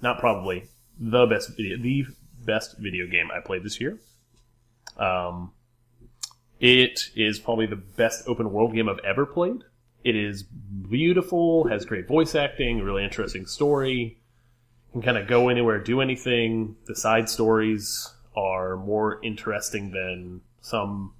not 0.00 0.18
probably 0.18 0.64
the 0.98 1.26
best 1.26 1.56
video 1.56 1.76
the 1.76 2.06
best 2.44 2.78
video 2.78 3.06
game 3.06 3.28
I 3.34 3.40
played 3.40 3.64
this 3.64 3.80
year. 3.80 3.98
Um, 4.96 5.52
it 6.60 7.10
is 7.14 7.38
probably 7.38 7.66
the 7.66 7.76
best 7.76 8.24
open 8.26 8.52
world 8.52 8.74
game 8.74 8.88
I've 8.88 9.04
ever 9.04 9.26
played. 9.26 9.62
It 10.04 10.16
is 10.16 10.42
beautiful, 10.42 11.68
has 11.68 11.84
great 11.84 12.08
voice 12.08 12.34
acting, 12.34 12.82
really 12.82 13.04
interesting 13.04 13.46
story. 13.46 14.18
Can 14.92 15.02
kind 15.02 15.18
of 15.18 15.26
go 15.26 15.48
anywhere, 15.48 15.78
do 15.80 16.00
anything. 16.00 16.76
The 16.86 16.96
side 16.96 17.28
stories 17.28 18.10
are 18.36 18.76
more 18.76 19.22
interesting 19.22 19.90
than 19.90 20.40
some 20.60 21.12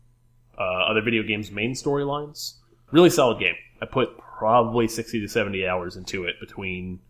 uh, 0.57 0.91
other 0.91 1.03
video 1.03 1.23
games' 1.23 1.51
main 1.51 1.75
storylines. 1.75 2.55
Really 2.91 3.11
solid 3.11 3.39
game. 3.39 3.55
I 3.81 3.87
put 3.87 4.17
probably 4.19 4.89
60 4.89 5.21
to 5.21 5.29
70 5.29 5.67
hours 5.67 5.97
into 5.97 6.25
it 6.25 6.37
between 6.41 7.01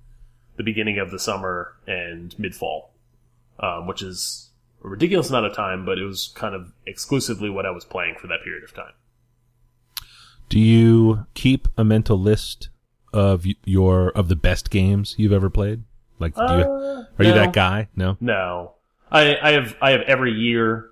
the 0.57 0.63
beginning 0.63 0.99
of 0.99 1.11
the 1.11 1.19
summer 1.19 1.75
and 1.87 2.37
mid 2.39 2.55
fall, 2.55 2.93
um, 3.61 3.87
which 3.87 4.03
is 4.03 4.51
a 4.85 4.89
ridiculous 4.89 5.29
amount 5.29 5.47
of 5.47 5.55
time, 5.55 5.85
but 5.85 5.99
it 5.99 6.05
was 6.05 6.33
kind 6.35 6.55
of 6.55 6.73
exclusively 6.87 7.49
what 7.51 7.67
I 7.67 7.71
was 7.71 7.85
playing 7.85 8.17
for 8.21 8.27
that 8.27 8.43
period 8.43 8.65
of 8.65 8.75
time. 8.75 8.93
Do 10.49 10.59
you 10.59 11.27
keep 11.35 11.69
a 11.77 11.85
mental 11.85 12.19
list 12.19 12.71
of 13.13 13.45
your 13.65 14.11
of 14.11 14.29
the 14.29 14.37
best 14.37 14.71
games 14.71 15.15
you've 15.19 15.33
ever 15.33 15.51
played? 15.51 15.83
Like, 16.19 16.35
do 16.35 16.41
you, 16.43 16.47
Uh, 16.49 17.05
are 17.19 17.25
you 17.25 17.33
that 17.33 17.53
guy? 17.53 17.89
No. 17.95 18.17
No, 18.21 18.75
I, 19.11 19.37
I 19.41 19.53
have 19.53 19.77
I 19.81 19.91
have 19.93 20.01
every 20.03 20.33
year 20.33 20.91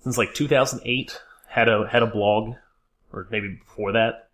since 0.00 0.18
like 0.18 0.34
2008 0.34 1.20
had 1.48 1.68
a 1.68 1.86
had 1.86 2.02
a 2.02 2.06
blog, 2.06 2.54
or 3.12 3.26
maybe 3.30 3.58
before 3.64 3.92
that, 3.92 4.30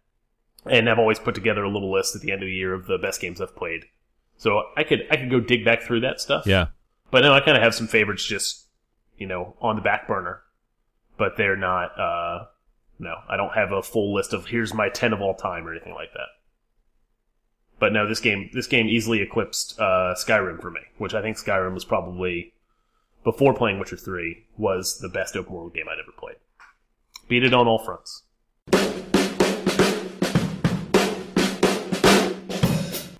and 0.66 0.88
I've 0.88 0.98
always 0.98 1.18
put 1.18 1.34
together 1.34 1.64
a 1.64 1.70
little 1.70 1.92
list 1.92 2.14
at 2.14 2.22
the 2.22 2.32
end 2.32 2.42
of 2.42 2.46
the 2.46 2.54
year 2.54 2.74
of 2.74 2.86
the 2.86 2.98
best 2.98 3.20
games 3.20 3.40
I've 3.40 3.56
played. 3.56 3.84
So 4.36 4.62
I 4.76 4.84
could 4.84 5.06
I 5.10 5.16
could 5.16 5.30
go 5.30 5.40
dig 5.40 5.64
back 5.64 5.82
through 5.82 6.00
that 6.00 6.20
stuff. 6.20 6.46
Yeah. 6.46 6.68
But 7.10 7.22
no, 7.22 7.32
I 7.32 7.40
kind 7.40 7.56
of 7.56 7.62
have 7.62 7.74
some 7.74 7.86
favorites 7.86 8.24
just, 8.24 8.66
you 9.16 9.26
know, 9.26 9.54
on 9.60 9.76
the 9.76 9.82
back 9.82 10.08
burner. 10.08 10.42
But 11.16 11.36
they're 11.36 11.56
not, 11.56 11.96
uh, 11.96 12.46
no, 12.98 13.14
I 13.28 13.36
don't 13.36 13.54
have 13.54 13.70
a 13.70 13.84
full 13.84 14.12
list 14.12 14.32
of 14.32 14.46
here's 14.46 14.74
my 14.74 14.88
10 14.88 15.12
of 15.12 15.20
all 15.20 15.34
time 15.34 15.64
or 15.64 15.70
anything 15.70 15.94
like 15.94 16.12
that. 16.14 16.26
But 17.78 17.92
no, 17.92 18.08
this 18.08 18.18
game, 18.18 18.50
this 18.52 18.66
game 18.66 18.88
easily 18.88 19.20
eclipsed, 19.20 19.78
uh, 19.78 20.14
Skyrim 20.16 20.60
for 20.60 20.70
me, 20.70 20.80
which 20.98 21.14
I 21.14 21.22
think 21.22 21.36
Skyrim 21.36 21.74
was 21.74 21.84
probably, 21.84 22.52
before 23.22 23.54
playing 23.54 23.78
Witcher 23.78 23.96
3, 23.96 24.46
was 24.56 24.98
the 24.98 25.08
best 25.08 25.36
open 25.36 25.52
world 25.52 25.74
game 25.74 25.86
I'd 25.88 26.00
ever 26.00 26.12
played. 26.18 26.36
Beat 27.28 27.44
it 27.44 27.54
on 27.54 27.68
all 27.68 27.78
fronts. 27.78 28.22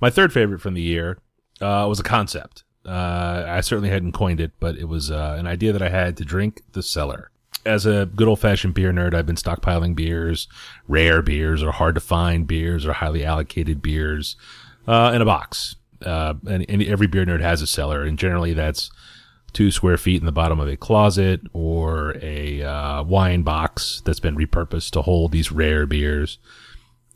My 0.04 0.10
third 0.10 0.32
favorite 0.32 0.60
from 0.60 0.74
the 0.74 0.82
year 0.82 1.18
uh, 1.60 1.86
was 1.88 1.98
a 1.98 2.02
concept. 2.02 2.64
Uh, 2.86 3.44
I 3.48 3.62
certainly 3.62 3.88
hadn't 3.88 4.12
coined 4.12 4.40
it, 4.40 4.52
but 4.60 4.76
it 4.76 4.84
was 4.84 5.10
uh, 5.10 5.36
an 5.38 5.46
idea 5.46 5.72
that 5.72 5.80
I 5.80 5.88
had 5.88 6.16
to 6.18 6.24
drink 6.24 6.62
the 6.72 6.82
cellar. 6.82 7.30
As 7.64 7.86
a 7.86 8.10
good 8.14 8.28
old 8.28 8.40
fashioned 8.40 8.74
beer 8.74 8.92
nerd, 8.92 9.14
I've 9.14 9.24
been 9.24 9.36
stockpiling 9.36 9.94
beers, 9.94 10.46
rare 10.86 11.22
beers, 11.22 11.62
or 11.62 11.72
hard 11.72 11.94
to 11.94 12.02
find 12.02 12.46
beers, 12.46 12.84
or 12.84 12.92
highly 12.92 13.24
allocated 13.24 13.80
beers 13.80 14.36
uh, 14.86 15.12
in 15.14 15.22
a 15.22 15.24
box. 15.24 15.76
Uh, 16.04 16.34
and, 16.46 16.66
and 16.68 16.82
every 16.82 17.06
beer 17.06 17.24
nerd 17.24 17.40
has 17.40 17.62
a 17.62 17.66
cellar, 17.66 18.02
and 18.02 18.18
generally 18.18 18.52
that's 18.52 18.90
two 19.54 19.70
square 19.70 19.96
feet 19.96 20.20
in 20.20 20.26
the 20.26 20.32
bottom 20.32 20.60
of 20.60 20.68
a 20.68 20.76
closet 20.76 21.40
or 21.54 22.16
a 22.20 22.53
uh, 22.74 23.04
wine 23.04 23.42
box 23.42 24.02
that's 24.04 24.20
been 24.20 24.36
repurposed 24.36 24.90
to 24.90 25.02
hold 25.02 25.32
these 25.32 25.52
rare 25.52 25.86
beers. 25.86 26.38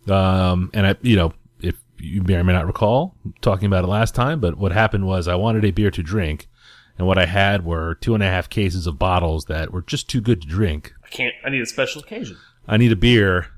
Um, 0.09 0.71
and 0.73 0.87
I, 0.87 0.97
you 1.03 1.17
know, 1.17 1.35
if 1.61 1.77
you 1.99 2.23
may 2.23 2.37
or 2.37 2.45
may 2.45 2.53
not 2.53 2.67
recall 2.67 3.17
talking 3.41 3.67
about 3.67 3.85
it 3.85 3.89
last 3.89 4.15
time, 4.15 4.41
but 4.41 4.57
what 4.57 4.73
happened 4.73 5.07
was 5.07 5.27
I 5.29 5.35
wanted 5.35 5.65
a 5.65 5.71
beer 5.71 5.91
to 5.91 6.03
drink, 6.03 6.49
and 6.97 7.07
what 7.07 7.19
I 7.19 7.27
had 7.27 7.65
were 7.65 7.97
two 7.97 8.15
and 8.15 8.23
a 8.23 8.27
half 8.27 8.49
cases 8.49 8.87
of 8.87 8.99
bottles 8.99 9.45
that 9.47 9.73
were 9.73 9.83
just 9.83 10.09
too 10.09 10.21
good 10.21 10.43
to 10.43 10.49
drink. 10.49 10.95
I 11.05 11.09
can't, 11.09 11.35
I 11.45 11.51
need 11.51 11.63
a 11.63 11.67
special 11.67 12.03
occasion. 12.03 12.37
I 12.67 12.77
need 12.77 12.93
a 12.93 12.97
beer, 12.97 13.49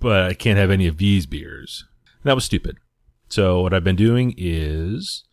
but 0.00 0.24
I 0.30 0.34
can't 0.34 0.58
have 0.58 0.70
any 0.70 0.86
of 0.86 0.98
these 0.98 1.26
beers. 1.26 1.84
And 2.22 2.30
that 2.30 2.34
was 2.34 2.44
stupid. 2.44 2.78
So 3.28 3.62
what 3.62 3.74
I've 3.74 3.84
been 3.84 3.96
doing 3.96 4.34
is 4.36 5.24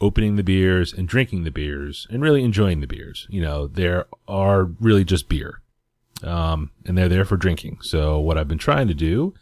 opening 0.00 0.36
the 0.36 0.42
beers 0.42 0.92
and 0.92 1.08
drinking 1.08 1.44
the 1.44 1.50
beers 1.50 2.06
and 2.10 2.22
really 2.22 2.42
enjoying 2.42 2.80
the 2.80 2.86
beers. 2.86 3.26
You 3.30 3.42
know, 3.42 3.66
there 3.66 4.06
are 4.28 4.64
really 4.64 5.04
just 5.04 5.28
beer. 5.28 5.60
Um, 6.22 6.70
and 6.86 6.96
they're 6.96 7.08
there 7.08 7.24
for 7.24 7.36
drinking. 7.36 7.78
So 7.82 8.18
what 8.18 8.38
I've 8.38 8.48
been 8.48 8.58
trying 8.58 8.88
to 8.88 8.94
do 8.94 9.34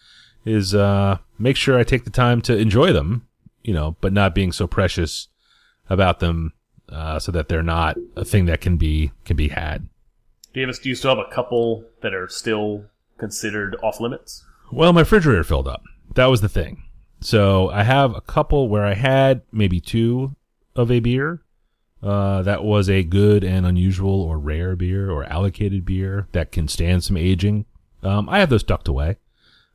is, 0.44 0.74
uh, 0.74 1.18
make 1.38 1.56
sure 1.56 1.78
I 1.78 1.84
take 1.84 2.04
the 2.04 2.10
time 2.10 2.40
to 2.42 2.56
enjoy 2.56 2.92
them, 2.92 3.28
you 3.62 3.72
know, 3.72 3.96
but 4.00 4.12
not 4.12 4.34
being 4.34 4.50
so 4.52 4.66
precious 4.66 5.28
about 5.88 6.20
them, 6.20 6.52
uh, 6.88 7.18
so 7.18 7.30
that 7.32 7.48
they're 7.48 7.62
not 7.62 7.96
a 8.16 8.24
thing 8.24 8.46
that 8.46 8.60
can 8.60 8.76
be, 8.76 9.12
can 9.24 9.36
be 9.36 9.48
had. 9.48 9.88
Do 10.52 10.60
you, 10.60 10.66
have, 10.66 10.80
do 10.80 10.88
you 10.88 10.94
still 10.94 11.14
have 11.14 11.24
a 11.24 11.32
couple 11.32 11.84
that 12.00 12.14
are 12.14 12.28
still 12.28 12.86
considered 13.16 13.76
off 13.82 14.00
limits? 14.00 14.44
Well, 14.72 14.92
my 14.92 15.00
refrigerator 15.00 15.44
filled 15.44 15.68
up. 15.68 15.84
That 16.14 16.26
was 16.26 16.40
the 16.40 16.48
thing. 16.48 16.82
So 17.20 17.70
I 17.70 17.84
have 17.84 18.16
a 18.16 18.20
couple 18.20 18.68
where 18.68 18.84
I 18.84 18.94
had 18.94 19.42
maybe 19.52 19.80
two 19.80 20.34
of 20.76 20.90
a 20.90 21.00
beer. 21.00 21.42
Uh, 22.02 22.42
that 22.42 22.64
was 22.64 22.90
a 22.90 23.04
good 23.04 23.44
and 23.44 23.64
unusual 23.64 24.22
or 24.22 24.36
rare 24.38 24.74
beer 24.74 25.08
or 25.10 25.24
allocated 25.24 25.84
beer 25.84 26.26
that 26.32 26.50
can 26.50 26.66
stand 26.66 27.04
some 27.04 27.16
aging. 27.16 27.64
Um, 28.02 28.28
I 28.28 28.40
have 28.40 28.50
those 28.50 28.64
tucked 28.64 28.88
away. 28.88 29.16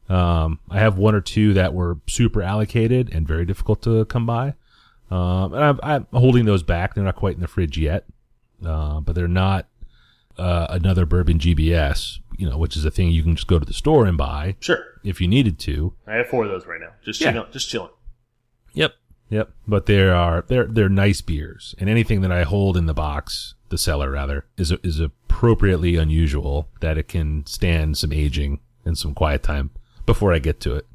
Um, 0.09 0.59
I 0.69 0.79
have 0.79 0.97
one 0.97 1.15
or 1.15 1.21
two 1.21 1.53
that 1.53 1.73
were 1.73 1.99
super 2.07 2.41
allocated 2.41 3.13
and 3.13 3.25
very 3.27 3.45
difficult 3.45 3.81
to 3.83 4.03
come 4.05 4.25
by. 4.25 4.55
Um, 5.09 5.53
and 5.53 5.63
I'm, 5.63 5.79
I'm 5.83 6.07
holding 6.11 6.43
those 6.45 6.63
back. 6.63 6.93
They're 6.95 7.03
not 7.03 7.15
quite 7.15 7.35
in 7.35 7.41
the 7.41 7.47
fridge 7.47 7.77
yet. 7.77 8.05
Uh, 8.65 8.99
but 8.99 9.15
they're 9.15 9.27
not, 9.29 9.67
uh, 10.37 10.67
another 10.69 11.05
bourbon 11.05 11.39
GBS, 11.39 12.19
you 12.37 12.49
know, 12.49 12.57
which 12.57 12.75
is 12.75 12.83
a 12.85 12.91
thing 12.91 13.09
you 13.09 13.23
can 13.23 13.35
just 13.35 13.47
go 13.47 13.57
to 13.59 13.65
the 13.65 13.73
store 13.73 14.05
and 14.05 14.17
buy 14.17 14.55
Sure. 14.59 14.83
if 15.03 15.21
you 15.21 15.27
needed 15.27 15.59
to. 15.59 15.93
I 16.05 16.15
have 16.15 16.27
four 16.27 16.43
of 16.43 16.49
those 16.51 16.65
right 16.67 16.79
now. 16.81 16.89
Just 17.05 17.21
Yeah. 17.21 17.31
chilling. 17.31 17.51
Just 17.51 17.69
chilling. 17.69 17.91
Yep. 18.73 18.93
Yep. 19.29 19.51
But 19.67 19.85
there 19.87 20.15
are 20.15 20.45
they're 20.47 20.65
they're 20.65 20.89
nice 20.89 21.21
beers, 21.21 21.75
and 21.79 21.89
anything 21.89 22.21
that 22.21 22.31
I 22.31 22.43
hold 22.43 22.77
in 22.77 22.85
the 22.85 22.93
box, 22.93 23.55
the 23.69 23.77
cellar 23.77 24.11
rather, 24.11 24.45
is 24.57 24.71
is 24.83 24.99
appropriately 24.99 25.95
unusual 25.97 26.69
that 26.79 26.97
it 26.97 27.07
can 27.07 27.45
stand 27.45 27.97
some 27.97 28.13
aging 28.13 28.59
and 28.85 28.97
some 28.97 29.13
quiet 29.13 29.43
time 29.43 29.71
before 30.05 30.33
I 30.33 30.39
get 30.39 30.59
to 30.61 30.75
it. 30.75 30.87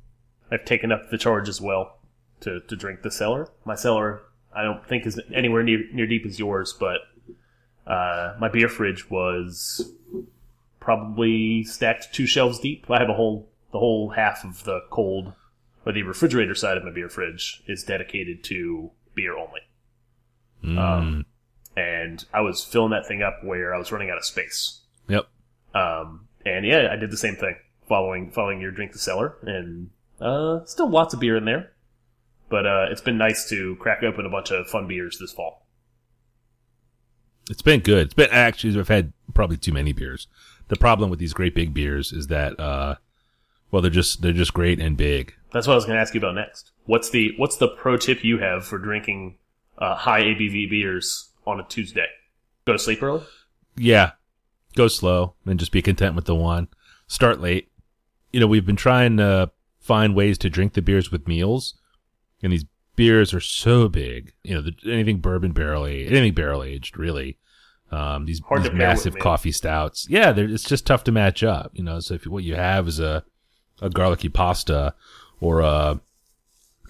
I've 0.50 0.64
taken 0.64 0.90
up 0.92 1.10
the 1.10 1.18
charge 1.18 1.48
as 1.48 1.60
well 1.60 1.98
to, 2.40 2.60
to 2.60 2.76
drink 2.76 3.02
the 3.02 3.10
cellar. 3.10 3.48
My 3.64 3.74
cellar, 3.74 4.22
I 4.54 4.62
don't 4.62 4.86
think 4.86 5.06
is 5.06 5.20
anywhere 5.32 5.62
near 5.62 5.84
near 5.92 6.06
deep 6.06 6.26
as 6.26 6.38
yours, 6.38 6.74
but 6.78 7.00
uh, 7.86 8.34
my 8.40 8.48
beer 8.48 8.68
fridge 8.68 9.10
was 9.10 9.92
probably 10.80 11.64
stacked 11.64 12.12
two 12.12 12.26
shelves 12.26 12.58
deep. 12.58 12.90
I 12.90 12.98
have 12.98 13.08
a 13.08 13.14
whole 13.14 13.48
the 13.72 13.78
whole 13.78 14.10
half 14.10 14.44
of 14.44 14.64
the 14.64 14.80
cold 14.90 15.32
or 15.84 15.92
the 15.92 16.02
refrigerator 16.02 16.54
side 16.54 16.76
of 16.76 16.84
my 16.84 16.90
beer 16.90 17.08
fridge 17.08 17.62
is 17.66 17.82
dedicated 17.82 18.44
to 18.44 18.90
beer 19.14 19.36
only. 19.36 19.60
Mm. 20.64 20.78
Um, 20.78 21.26
and 21.76 22.24
I 22.32 22.40
was 22.40 22.62
filling 22.62 22.90
that 22.90 23.06
thing 23.06 23.22
up 23.22 23.40
where 23.42 23.74
I 23.74 23.78
was 23.78 23.90
running 23.90 24.10
out 24.10 24.18
of 24.18 24.24
space. 24.24 24.80
yep. 25.08 25.28
Um, 25.74 26.28
and 26.44 26.66
yeah, 26.66 26.88
I 26.90 26.96
did 26.96 27.10
the 27.10 27.16
same 27.16 27.36
thing 27.36 27.56
following 27.88 28.30
following 28.30 28.60
your 28.60 28.70
drink 28.70 28.92
the 28.92 28.98
cellar, 28.98 29.36
and 29.42 29.90
uh, 30.20 30.64
still 30.64 30.88
lots 30.88 31.14
of 31.14 31.20
beer 31.20 31.36
in 31.36 31.44
there. 31.44 31.72
But 32.48 32.66
uh, 32.66 32.86
it's 32.90 33.00
been 33.00 33.16
nice 33.16 33.48
to 33.48 33.76
crack 33.76 34.02
open 34.02 34.26
a 34.26 34.30
bunch 34.30 34.50
of 34.50 34.66
fun 34.66 34.86
beers 34.86 35.18
this 35.18 35.32
fall. 35.32 35.66
It's 37.50 37.62
been 37.62 37.80
good. 37.80 38.06
It's 38.06 38.14
been 38.14 38.30
actually 38.30 38.78
I've 38.78 38.88
had 38.88 39.12
probably 39.34 39.56
too 39.56 39.72
many 39.72 39.92
beers. 39.92 40.28
The 40.68 40.76
problem 40.76 41.10
with 41.10 41.18
these 41.18 41.32
great 41.32 41.54
big 41.54 41.74
beers 41.74 42.12
is 42.12 42.28
that 42.28 42.58
uh 42.60 42.96
well 43.72 43.82
they're 43.82 43.90
just 43.90 44.22
they're 44.22 44.32
just 44.32 44.54
great 44.54 44.78
and 44.78 44.96
big. 44.96 45.34
That's 45.52 45.66
what 45.66 45.72
I 45.72 45.76
was 45.76 45.84
going 45.84 45.96
to 45.96 46.00
ask 46.00 46.14
you 46.14 46.20
about 46.20 46.36
next. 46.36 46.70
What's 46.84 47.10
the 47.10 47.34
what's 47.36 47.56
the 47.56 47.68
pro 47.68 47.96
tip 47.96 48.22
you 48.22 48.38
have 48.38 48.64
for 48.64 48.78
drinking 48.78 49.38
uh, 49.78 49.96
high 49.96 50.22
ABV 50.22 50.70
beers 50.70 51.30
on 51.46 51.58
a 51.58 51.64
Tuesday? 51.64 52.06
Go 52.64 52.72
to 52.72 52.78
sleep 52.78 53.02
early. 53.02 53.24
Yeah. 53.76 54.12
Go 54.76 54.88
slow 54.88 55.34
and 55.44 55.58
just 55.58 55.72
be 55.72 55.82
content 55.82 56.14
with 56.14 56.24
the 56.26 56.34
one. 56.34 56.68
Start 57.06 57.40
late. 57.40 57.68
you 58.32 58.40
know, 58.40 58.46
we've 58.46 58.64
been 58.64 58.76
trying 58.76 59.16
to 59.18 59.50
find 59.80 60.14
ways 60.14 60.38
to 60.38 60.48
drink 60.48 60.72
the 60.72 60.82
beers 60.82 61.10
with 61.10 61.28
meals, 61.28 61.74
and 62.42 62.52
these 62.52 62.64
beers 62.96 63.34
are 63.34 63.40
so 63.40 63.88
big. 63.88 64.32
You 64.42 64.54
know, 64.54 64.62
the, 64.62 64.74
anything 64.90 65.18
bourbon 65.18 65.52
barrel 65.52 65.86
aged, 65.86 66.10
anything 66.10 66.34
barrel 66.34 66.62
aged, 66.62 66.96
really. 66.96 67.38
Um, 67.90 68.24
these, 68.24 68.38
these 68.38 68.40
to 68.40 68.46
pair 68.46 68.62
with 68.62 68.72
massive 68.72 69.18
coffee 69.18 69.52
stouts. 69.52 70.06
Yeah, 70.08 70.32
it's 70.34 70.64
just 70.64 70.86
tough 70.86 71.04
to 71.04 71.12
match 71.12 71.42
up. 71.42 71.72
You 71.74 71.84
know, 71.84 72.00
so 72.00 72.14
if 72.14 72.26
what 72.26 72.44
you 72.44 72.54
have 72.54 72.88
is 72.88 73.00
a 73.00 73.22
a 73.82 73.90
garlicky 73.90 74.28
pasta 74.28 74.94
or 75.40 75.60
a 75.60 76.00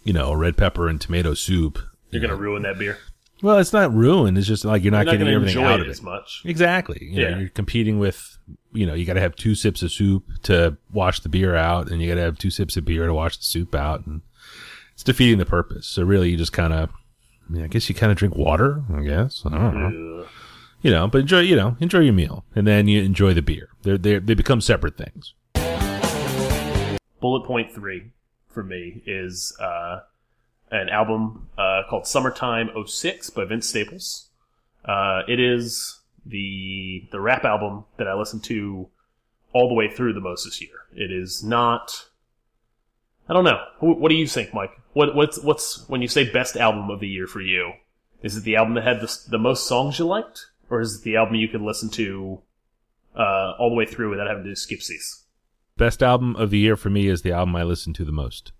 you 0.04 0.12
know 0.12 0.30
a 0.30 0.36
red 0.36 0.56
pepper 0.56 0.88
and 0.88 1.00
tomato 1.00 1.34
soup, 1.34 1.78
You're 2.10 2.20
gonna 2.22 2.36
ruin 2.36 2.62
that 2.62 2.78
beer. 2.78 2.98
well, 3.42 3.58
it's 3.58 3.72
not 3.72 3.92
ruined. 3.94 4.36
It's 4.38 4.46
just 4.46 4.64
like 4.64 4.82
you're 4.84 4.92
not 4.92 4.98
You're 4.98 5.04
not 5.06 5.12
getting 5.12 5.26
gonna 5.26 5.36
everything 5.36 5.58
enjoy 5.58 5.68
out 5.72 5.80
it 5.80 5.82
of 5.82 5.88
it. 5.88 5.90
as 5.90 6.02
much. 6.02 6.42
Exactly. 6.44 6.98
You 7.10 7.22
know, 7.22 7.28
Yeah. 7.30 7.38
you're 7.38 7.48
competing 7.48 7.98
with, 7.98 8.38
you 8.72 8.86
know, 8.86 8.94
you 8.94 9.04
got 9.04 9.14
to 9.14 9.20
have 9.20 9.34
two 9.36 9.54
sips 9.54 9.82
of 9.82 9.90
soup 9.92 10.24
to 10.44 10.76
wash 10.92 11.20
the 11.20 11.28
beer 11.28 11.54
out, 11.56 11.90
and 11.90 12.00
you 12.02 12.08
got 12.08 12.14
to 12.16 12.20
have 12.22 12.38
two 12.38 12.50
sips 12.50 12.76
of 12.76 12.84
beer 12.84 13.06
to 13.06 13.14
wash 13.14 13.36
the 13.36 13.44
soup 13.44 13.74
out, 13.74 14.06
and 14.06 14.20
it's 14.92 15.02
defeating 15.02 15.38
the 15.38 15.44
purpose. 15.46 15.86
So 15.86 16.02
really, 16.04 16.30
you 16.30 16.36
just 16.36 16.52
kind 16.52 16.72
of, 16.72 16.90
I, 17.48 17.52
mean, 17.52 17.62
I 17.64 17.66
guess 17.68 17.88
you 17.88 17.94
kind 17.94 18.12
of 18.12 18.18
drink 18.18 18.36
water. 18.36 18.82
I 18.94 19.02
guess 19.02 19.42
I 19.46 19.50
don't 19.50 19.74
know. 19.78 20.20
Ugh. 20.22 20.28
You 20.82 20.90
know, 20.90 21.06
but 21.06 21.20
enjoy, 21.22 21.40
you 21.40 21.54
know, 21.56 21.76
enjoy 21.80 22.00
your 22.00 22.12
meal, 22.12 22.44
and 22.56 22.66
then 22.66 22.88
you 22.88 23.02
enjoy 23.02 23.34
the 23.34 23.42
beer. 23.42 23.68
They're 23.82 23.98
they 23.98 24.18
they 24.18 24.34
become 24.34 24.60
separate 24.60 24.96
things. 24.96 25.32
Bullet 27.22 27.46
point 27.46 27.72
three 27.72 28.10
for 28.50 28.62
me 28.62 29.02
is 29.06 29.56
uh, 29.58 30.00
an 30.70 30.90
album 30.90 31.48
uh, 31.56 31.82
called 31.88 32.06
Summertime 32.06 32.68
06 32.86 33.30
by 33.30 33.44
Vince 33.46 33.66
Staples. 33.68 34.28
Uh, 34.84 35.22
it 35.28 35.40
is 35.40 36.00
the 36.26 37.08
the 37.12 37.20
rap 37.20 37.44
album 37.44 37.84
that 37.96 38.06
I 38.08 38.14
listened 38.14 38.44
to 38.44 38.88
all 39.54 39.68
the 39.68 39.74
way 39.74 39.88
through 39.88 40.12
the 40.12 40.20
most 40.20 40.44
this 40.44 40.60
year. 40.60 40.74
It 40.94 41.10
is 41.10 41.42
not. 41.42 42.06
I 43.28 43.32
don't 43.32 43.44
know. 43.44 43.64
Wh- 43.78 43.98
What 44.00 44.10
do 44.10 44.16
you 44.16 44.26
think, 44.26 44.52
Mike? 44.52 44.72
What 44.92 45.14
what's 45.14 45.38
what's 45.38 45.88
when 45.88 46.02
you 46.02 46.08
say 46.08 46.30
best 46.30 46.56
album 46.56 46.90
of 46.90 47.00
the 47.00 47.08
year 47.08 47.26
for 47.26 47.40
you? 47.40 47.72
Is 48.22 48.36
it 48.36 48.44
the 48.44 48.56
album 48.56 48.74
that 48.74 48.84
had 48.84 49.00
the, 49.00 49.18
the 49.30 49.38
most 49.38 49.66
songs 49.66 49.98
you 49.98 50.04
liked, 50.04 50.46
or 50.70 50.80
is 50.80 50.96
it 50.98 51.02
the 51.02 51.16
album 51.16 51.36
you 51.36 51.48
could 51.48 51.62
listen 51.62 51.88
to 51.90 52.40
uh, 53.16 53.52
all 53.58 53.68
the 53.68 53.74
way 53.76 53.86
through 53.86 54.10
without 54.10 54.28
having 54.28 54.44
to 54.44 54.50
do 54.50 54.54
skipsies? 54.54 55.21
Best 55.82 56.00
album 56.00 56.36
of 56.36 56.50
the 56.50 56.58
year 56.58 56.76
for 56.76 56.90
me 56.90 57.08
is 57.08 57.22
the 57.22 57.32
album 57.32 57.56
I 57.56 57.64
listen 57.64 57.92
to 57.94 58.04
the 58.04 58.12
most. 58.12 58.52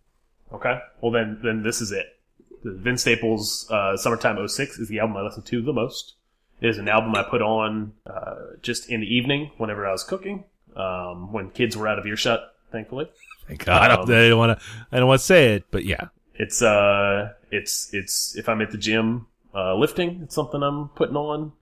Okay. 0.53 0.81
Well, 1.01 1.13
then, 1.13 1.39
then 1.45 1.63
this 1.63 1.81
is 1.81 1.93
it. 1.93 2.19
The 2.65 2.73
Vince 2.73 3.03
Staples 3.03 3.71
uh, 3.71 3.97
"Summertime 3.97 4.49
06 4.49 4.81
is 4.81 4.89
the 4.89 4.99
album 4.99 5.17
I 5.17 5.23
listen 5.23 5.45
to 5.45 5.63
the 5.63 5.73
most. 5.73 6.15
It 6.61 6.69
is 6.69 6.79
an 6.79 6.89
album 6.89 7.15
I 7.15 7.23
put 7.23 7.41
on 7.41 7.93
uh, 8.05 8.35
just 8.61 8.91
in 8.91 9.03
the 9.03 9.07
evening 9.07 9.53
whenever 9.57 9.87
I 9.87 9.93
was 9.93 10.03
cooking, 10.03 10.43
um, 10.75 11.33
when 11.33 11.51
kids 11.51 11.77
were 11.77 11.87
out 11.87 12.01
of 12.01 12.07
earshot. 12.07 12.41
Thankfully, 12.73 13.09
Thank 13.47 13.67
God. 13.67 13.83
I 13.83 13.95
don't, 13.95 14.11
I 14.11 14.29
don't 14.29 14.39
want 14.39 14.59
to. 14.59 14.67
I 14.91 14.99
don't 14.99 15.07
want 15.07 15.21
to 15.21 15.25
say 15.25 15.55
it, 15.55 15.67
but 15.71 15.85
yeah, 15.85 16.09
it's 16.35 16.61
uh, 16.61 17.35
it's 17.53 17.89
it's 17.95 18.37
if 18.37 18.49
I'm 18.49 18.61
at 18.63 18.73
the 18.73 18.79
gym 18.79 19.29
uh, 19.55 19.77
lifting, 19.77 20.23
it's 20.25 20.35
something 20.35 20.61
I'm 20.61 20.89
putting 20.89 21.15
on. 21.15 21.53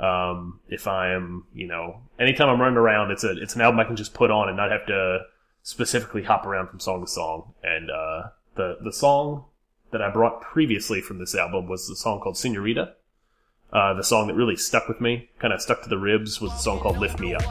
Um, 0.00 0.60
if 0.68 0.86
I'm, 0.86 1.44
you 1.54 1.66
know, 1.66 2.00
anytime 2.18 2.48
I'm 2.48 2.60
running 2.60 2.78
around, 2.78 3.10
it's 3.10 3.22
a 3.22 3.32
it's 3.32 3.54
an 3.54 3.60
album 3.60 3.80
I 3.80 3.84
can 3.84 3.96
just 3.96 4.14
put 4.14 4.30
on 4.30 4.48
and 4.48 4.56
not 4.56 4.70
have 4.70 4.86
to 4.86 5.20
specifically 5.62 6.22
hop 6.22 6.46
around 6.46 6.68
from 6.68 6.80
song 6.80 7.02
to 7.02 7.06
song. 7.06 7.52
And 7.62 7.90
uh, 7.90 8.28
the 8.54 8.78
the 8.82 8.92
song 8.92 9.44
that 9.90 10.00
I 10.00 10.10
brought 10.10 10.40
previously 10.40 11.02
from 11.02 11.18
this 11.18 11.34
album 11.34 11.68
was 11.68 11.86
the 11.86 11.96
song 11.96 12.20
called 12.20 12.38
Senorita. 12.38 12.94
Uh, 13.72 13.94
the 13.94 14.02
song 14.02 14.26
that 14.26 14.34
really 14.34 14.56
stuck 14.56 14.88
with 14.88 15.00
me, 15.00 15.28
kind 15.38 15.52
of 15.52 15.60
stuck 15.60 15.82
to 15.82 15.88
the 15.88 15.98
ribs, 15.98 16.40
was 16.40 16.50
the 16.52 16.58
song 16.58 16.80
called 16.80 16.98
"Lift 16.98 17.20
Me 17.20 17.34
Up." 17.34 17.42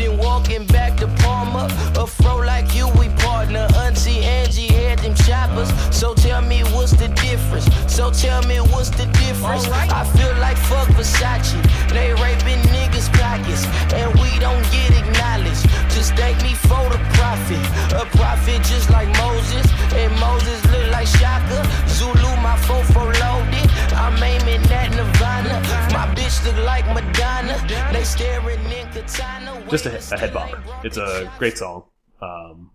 Then 0.00 0.16
walking 0.16 0.64
back 0.66 0.96
to 0.98 1.06
Palmer. 1.22 1.68
A 1.96 2.06
fro 2.06 2.36
like 2.36 2.74
you, 2.74 2.88
we 2.98 3.08
partner. 3.20 3.66
Auntie 3.76 4.24
Angie 4.24 4.72
had 4.72 4.98
them 5.00 5.14
choppers. 5.14 5.70
So 5.94 6.14
tell 6.14 6.42
me 6.42 6.60
what's 6.74 6.92
the 6.92 7.08
difference? 7.08 7.66
So 7.86 8.10
tell 8.10 8.42
me 8.44 8.58
what's 8.72 8.90
the 8.90 9.06
difference? 9.24 9.66
I 9.68 10.04
feel 10.16 10.34
like 10.40 10.56
fuck 10.56 10.88
Versace. 10.96 11.52
They 11.92 12.12
raping 12.14 12.62
niggas' 12.74 13.12
pockets, 13.20 13.64
and 13.92 14.08
we 14.20 14.30
don't 14.38 14.64
get 14.72 14.90
acknowledged. 15.00 15.68
Just 15.94 16.14
thank 16.14 16.40
me 16.42 16.54
for 16.54 16.84
the 16.88 17.00
profit. 17.18 17.64
A 17.92 18.04
prophet 18.16 18.62
just 18.64 18.90
like 18.90 19.08
Moses, 19.18 19.66
and 19.92 20.12
Moses 20.18 20.64
look 20.72 20.86
like 20.90 21.06
Shaka. 21.06 21.60
Zulu, 21.88 22.30
my 22.40 22.56
fofo 22.66 23.04
loaded. 23.22 23.70
I'm 23.94 24.22
aiming 24.22 24.64
at 24.72 24.90
Nirvana. 24.96 25.60
My 25.92 26.06
bitch 26.14 26.44
look 26.46 26.56
like 26.64 26.86
Madonna. 26.94 27.56
They 27.92 28.04
staring 28.04 28.64
in 28.72 28.86
katana. 28.92 29.60
just 29.70 29.86
a, 29.94 30.14
a 30.14 30.18
head 30.18 30.32
bopper. 30.32 30.62
It's 30.84 30.96
a 30.96 31.32
great 31.38 31.58
song. 31.58 31.84
Um, 32.20 32.70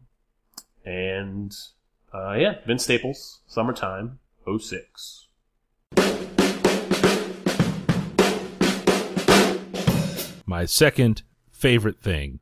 and 0.85 1.53
uh, 2.13 2.33
yeah, 2.33 2.55
Vince 2.65 2.83
Staples, 2.83 3.41
"Summertime 3.47 4.19
06. 4.59 5.25
my 10.45 10.65
second 10.65 11.23
favorite 11.51 11.99
thing 11.99 12.39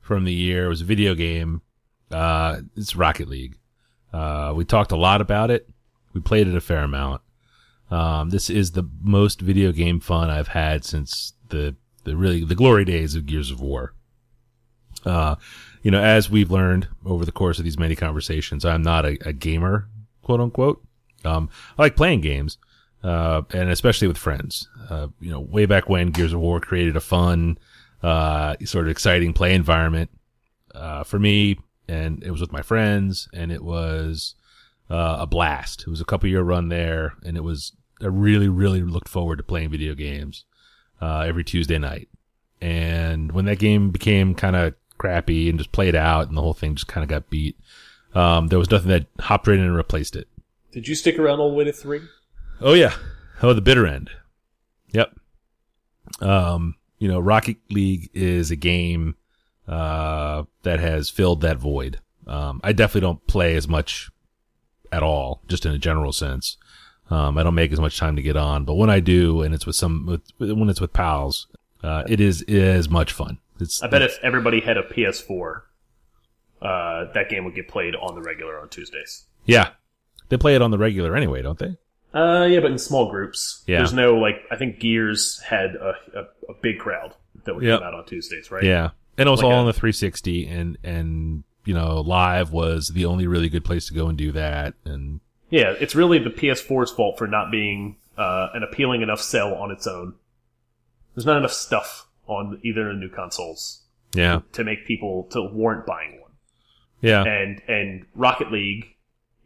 from 0.00 0.24
the 0.24 0.32
year 0.32 0.68
was 0.68 0.82
a 0.82 0.84
video 0.84 1.14
game. 1.14 1.62
Uh, 2.10 2.60
it's 2.76 2.94
Rocket 2.94 3.28
League. 3.28 3.56
Uh, 4.12 4.52
we 4.54 4.64
talked 4.64 4.92
a 4.92 4.96
lot 4.96 5.20
about 5.20 5.50
it. 5.50 5.68
We 6.12 6.20
played 6.20 6.48
it 6.48 6.54
a 6.54 6.60
fair 6.60 6.84
amount. 6.84 7.22
Um, 7.90 8.30
this 8.30 8.50
is 8.50 8.72
the 8.72 8.88
most 9.00 9.40
video 9.40 9.72
game 9.72 10.00
fun 10.00 10.28
I've 10.28 10.48
had 10.48 10.84
since 10.84 11.34
the, 11.48 11.76
the 12.04 12.16
really, 12.16 12.44
the 12.44 12.54
glory 12.54 12.84
days 12.84 13.14
of 13.14 13.26
Gears 13.26 13.50
of 13.50 13.60
War. 13.60 13.94
Uh, 15.04 15.36
you 15.82 15.90
know, 15.90 16.02
as 16.02 16.28
we've 16.28 16.50
learned 16.50 16.88
over 17.04 17.24
the 17.24 17.32
course 17.32 17.58
of 17.58 17.64
these 17.64 17.78
many 17.78 17.94
conversations, 17.94 18.64
I'm 18.64 18.82
not 18.82 19.04
a, 19.04 19.18
a 19.28 19.32
gamer, 19.32 19.88
quote 20.22 20.40
unquote. 20.40 20.82
Um, 21.24 21.48
I 21.78 21.82
like 21.82 21.96
playing 21.96 22.22
games, 22.22 22.58
uh, 23.02 23.42
and 23.52 23.70
especially 23.70 24.08
with 24.08 24.18
friends. 24.18 24.68
Uh, 24.88 25.08
you 25.20 25.30
know, 25.30 25.40
way 25.40 25.66
back 25.66 25.88
when 25.88 26.10
Gears 26.10 26.32
of 26.32 26.40
War 26.40 26.60
created 26.60 26.96
a 26.96 27.00
fun, 27.00 27.58
uh, 28.02 28.56
sort 28.64 28.86
of 28.86 28.90
exciting 28.90 29.32
play 29.32 29.54
environment, 29.54 30.10
uh, 30.74 31.04
for 31.04 31.18
me, 31.18 31.58
and 31.88 32.22
it 32.22 32.30
was 32.30 32.40
with 32.40 32.52
my 32.52 32.62
friends, 32.62 33.28
and 33.32 33.50
it 33.52 33.62
was, 33.62 34.34
uh, 34.90 35.18
a 35.20 35.26
blast. 35.26 35.82
It 35.82 35.90
was 35.90 36.00
a 36.00 36.04
couple 36.04 36.28
year 36.28 36.42
run 36.42 36.68
there, 36.68 37.14
and 37.24 37.36
it 37.36 37.42
was, 37.42 37.72
I 38.00 38.06
really, 38.06 38.48
really 38.48 38.82
looked 38.82 39.08
forward 39.08 39.36
to 39.36 39.42
playing 39.42 39.70
video 39.70 39.94
games, 39.94 40.44
uh, 41.00 41.20
every 41.20 41.44
Tuesday 41.44 41.78
night. 41.78 42.08
And 42.60 43.32
when 43.32 43.44
that 43.46 43.58
game 43.58 43.90
became 43.90 44.34
kind 44.34 44.56
of 44.56 44.74
crappy 44.98 45.48
and 45.48 45.58
just 45.58 45.72
played 45.72 45.94
out 45.94 46.28
and 46.28 46.36
the 46.36 46.42
whole 46.42 46.54
thing 46.54 46.74
just 46.74 46.88
kind 46.88 47.02
of 47.02 47.08
got 47.08 47.30
beat, 47.30 47.56
um, 48.14 48.48
there 48.48 48.58
was 48.58 48.70
nothing 48.70 48.88
that 48.88 49.06
hopped 49.20 49.46
right 49.46 49.58
in 49.58 49.64
and 49.64 49.76
replaced 49.76 50.16
it. 50.16 50.28
Did 50.72 50.88
you 50.88 50.94
stick 50.94 51.18
around 51.18 51.40
all 51.40 51.50
the 51.50 51.56
way 51.56 51.64
to 51.64 51.72
three? 51.72 52.02
Oh 52.60 52.74
yeah. 52.74 52.94
Oh, 53.42 53.52
the 53.52 53.60
bitter 53.60 53.86
end. 53.86 54.10
Yep. 54.92 55.14
Um, 56.20 56.76
you 56.98 57.08
know, 57.08 57.20
Rocket 57.20 57.58
League 57.70 58.10
is 58.14 58.50
a 58.50 58.56
game 58.56 59.16
uh 59.68 60.44
that 60.62 60.78
has 60.78 61.10
filled 61.10 61.40
that 61.40 61.58
void. 61.58 61.98
Um, 62.26 62.60
I 62.62 62.72
definitely 62.72 63.02
don't 63.02 63.26
play 63.26 63.56
as 63.56 63.68
much 63.68 64.10
at 64.92 65.02
all, 65.02 65.42
just 65.48 65.66
in 65.66 65.72
a 65.72 65.78
general 65.78 66.12
sense. 66.12 66.56
Um, 67.10 67.38
I 67.38 67.42
don't 67.42 67.54
make 67.54 67.72
as 67.72 67.80
much 67.80 67.98
time 67.98 68.16
to 68.16 68.22
get 68.22 68.36
on, 68.36 68.64
but 68.64 68.74
when 68.74 68.90
I 68.90 69.00
do, 69.00 69.42
and 69.42 69.54
it's 69.54 69.66
with 69.66 69.76
some, 69.76 70.06
with, 70.06 70.22
when 70.38 70.68
it's 70.68 70.80
with 70.80 70.92
pals, 70.92 71.46
uh, 71.84 72.02
it 72.08 72.20
is 72.20 72.42
it 72.42 72.54
is 72.54 72.88
much 72.88 73.12
fun. 73.12 73.38
It's 73.60 73.82
I 73.82 73.88
bet 73.88 74.02
if 74.02 74.18
everybody 74.22 74.60
had 74.60 74.76
a 74.76 74.82
PS4, 74.82 75.62
uh, 76.62 77.12
that 77.12 77.28
game 77.28 77.44
would 77.44 77.54
get 77.54 77.68
played 77.68 77.94
on 77.94 78.14
the 78.14 78.22
regular 78.22 78.58
on 78.60 78.68
Tuesdays. 78.68 79.24
yeah, 79.44 79.70
they 80.28 80.36
play 80.36 80.54
it 80.54 80.62
on 80.62 80.70
the 80.70 80.78
regular 80.78 81.16
anyway, 81.16 81.42
don't 81.42 81.58
they? 81.58 81.76
Uh, 82.14 82.46
yeah, 82.46 82.60
but 82.60 82.70
in 82.70 82.78
small 82.78 83.10
groups. 83.10 83.62
Yeah. 83.66 83.78
There's 83.78 83.92
no 83.92 84.14
like. 84.16 84.36
I 84.50 84.56
think 84.56 84.80
Gears 84.80 85.40
had 85.40 85.74
a, 85.76 85.94
a, 86.14 86.20
a 86.50 86.54
big 86.62 86.78
crowd 86.78 87.14
that 87.44 87.54
would 87.54 87.62
Yep. 87.64 87.80
come 87.80 87.88
out 87.88 87.94
on 87.94 88.06
Tuesdays, 88.06 88.50
right? 88.50 88.62
Yeah, 88.62 88.90
and 89.18 89.28
it 89.28 89.30
was 89.30 89.40
Like 89.42 89.46
all 89.52 89.52
a- 89.58 89.60
on 89.60 89.66
the 89.66 89.72
360, 89.72 90.46
and 90.48 90.78
and 90.82 91.44
you 91.64 91.74
know, 91.74 92.00
live 92.00 92.52
was 92.52 92.88
the 92.94 93.04
only 93.04 93.26
really 93.26 93.48
good 93.48 93.64
place 93.64 93.88
to 93.88 93.94
go 93.94 94.06
and 94.08 94.16
do 94.16 94.32
that. 94.32 94.74
And 94.84 95.20
Yeah, 95.50 95.74
it's 95.78 95.94
really 95.94 96.18
the 96.18 96.30
PS4's 96.30 96.90
fault 96.92 97.18
for 97.18 97.26
not 97.26 97.50
being 97.50 97.96
uh, 98.16 98.48
an 98.54 98.62
appealing 98.62 99.02
enough 99.02 99.20
sell 99.20 99.52
on 99.54 99.70
its 99.72 99.86
own. 99.86 100.14
There's 101.14 101.26
not 101.26 101.36
enough 101.38 101.52
stuff 101.52 102.05
on 102.26 102.60
either 102.64 102.90
of 102.90 102.96
the 102.96 103.00
new 103.00 103.08
consoles 103.08 103.82
yeah, 104.14 104.40
to 104.52 104.64
make 104.64 104.86
people 104.86 105.24
to 105.30 105.42
warrant 105.42 105.86
buying 105.86 106.20
one. 106.20 106.30
yeah, 107.00 107.22
And 107.24 107.60
and 107.68 108.06
Rocket 108.14 108.50
League 108.52 108.96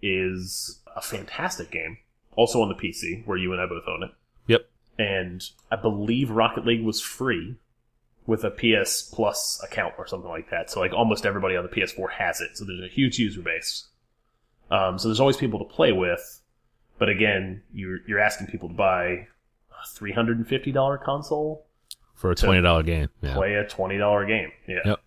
is 0.02 0.80
a 0.96 1.00
fantastic 1.02 1.70
game, 1.70 1.98
also 2.36 2.62
on 2.62 2.68
the 2.68 2.74
PC 2.74 3.26
where 3.26 3.36
you 3.36 3.52
and 3.52 3.60
I 3.60 3.66
both 3.66 3.84
own 3.86 4.02
it. 4.04 4.10
yep, 4.46 4.68
And 4.98 5.42
I 5.70 5.76
believe 5.76 6.30
Rocket 6.30 6.64
League 6.66 6.84
was 6.84 7.00
free 7.00 7.56
with 8.26 8.44
a 8.44 8.50
PS 8.50 9.02
Plus 9.02 9.60
account 9.64 9.94
or 9.98 10.06
something 10.06 10.30
like 10.30 10.50
that. 10.50 10.70
So 10.70 10.80
like 10.80 10.92
almost 10.92 11.26
everybody 11.26 11.56
on 11.56 11.64
the 11.64 11.68
PS4 11.70 12.12
has 12.12 12.40
it. 12.40 12.50
So 12.56 12.64
there's 12.64 12.82
a 12.84 12.88
huge 12.94 13.18
user 13.18 13.40
base. 13.42 13.88
Um, 14.70 14.98
so 14.98 15.08
there's 15.08 15.20
always 15.20 15.36
people 15.36 15.58
to 15.58 15.64
play 15.64 15.92
with. 15.92 16.40
But 16.98 17.08
again, 17.08 17.62
you're 17.72 17.98
you're 18.06 18.20
asking 18.20 18.48
people 18.48 18.68
to 18.68 18.74
buy 18.74 19.06
a 19.06 19.86
three 19.94 20.12
hundred 20.12 20.36
and 20.36 20.46
fifty 20.46 20.70
dollar 20.70 20.98
console 20.98 21.66
for 22.20 22.30
a 22.30 22.34
twenty 22.34 22.60
dollar 22.60 22.82
game. 22.82 23.08
Yeah, 23.22 23.34
play 23.34 23.54
a 23.54 23.66
twenty 23.66 23.96
dollar 23.96 24.26
game. 24.26 24.52
Yeah. 24.68 24.80
Yep. 24.84 25.00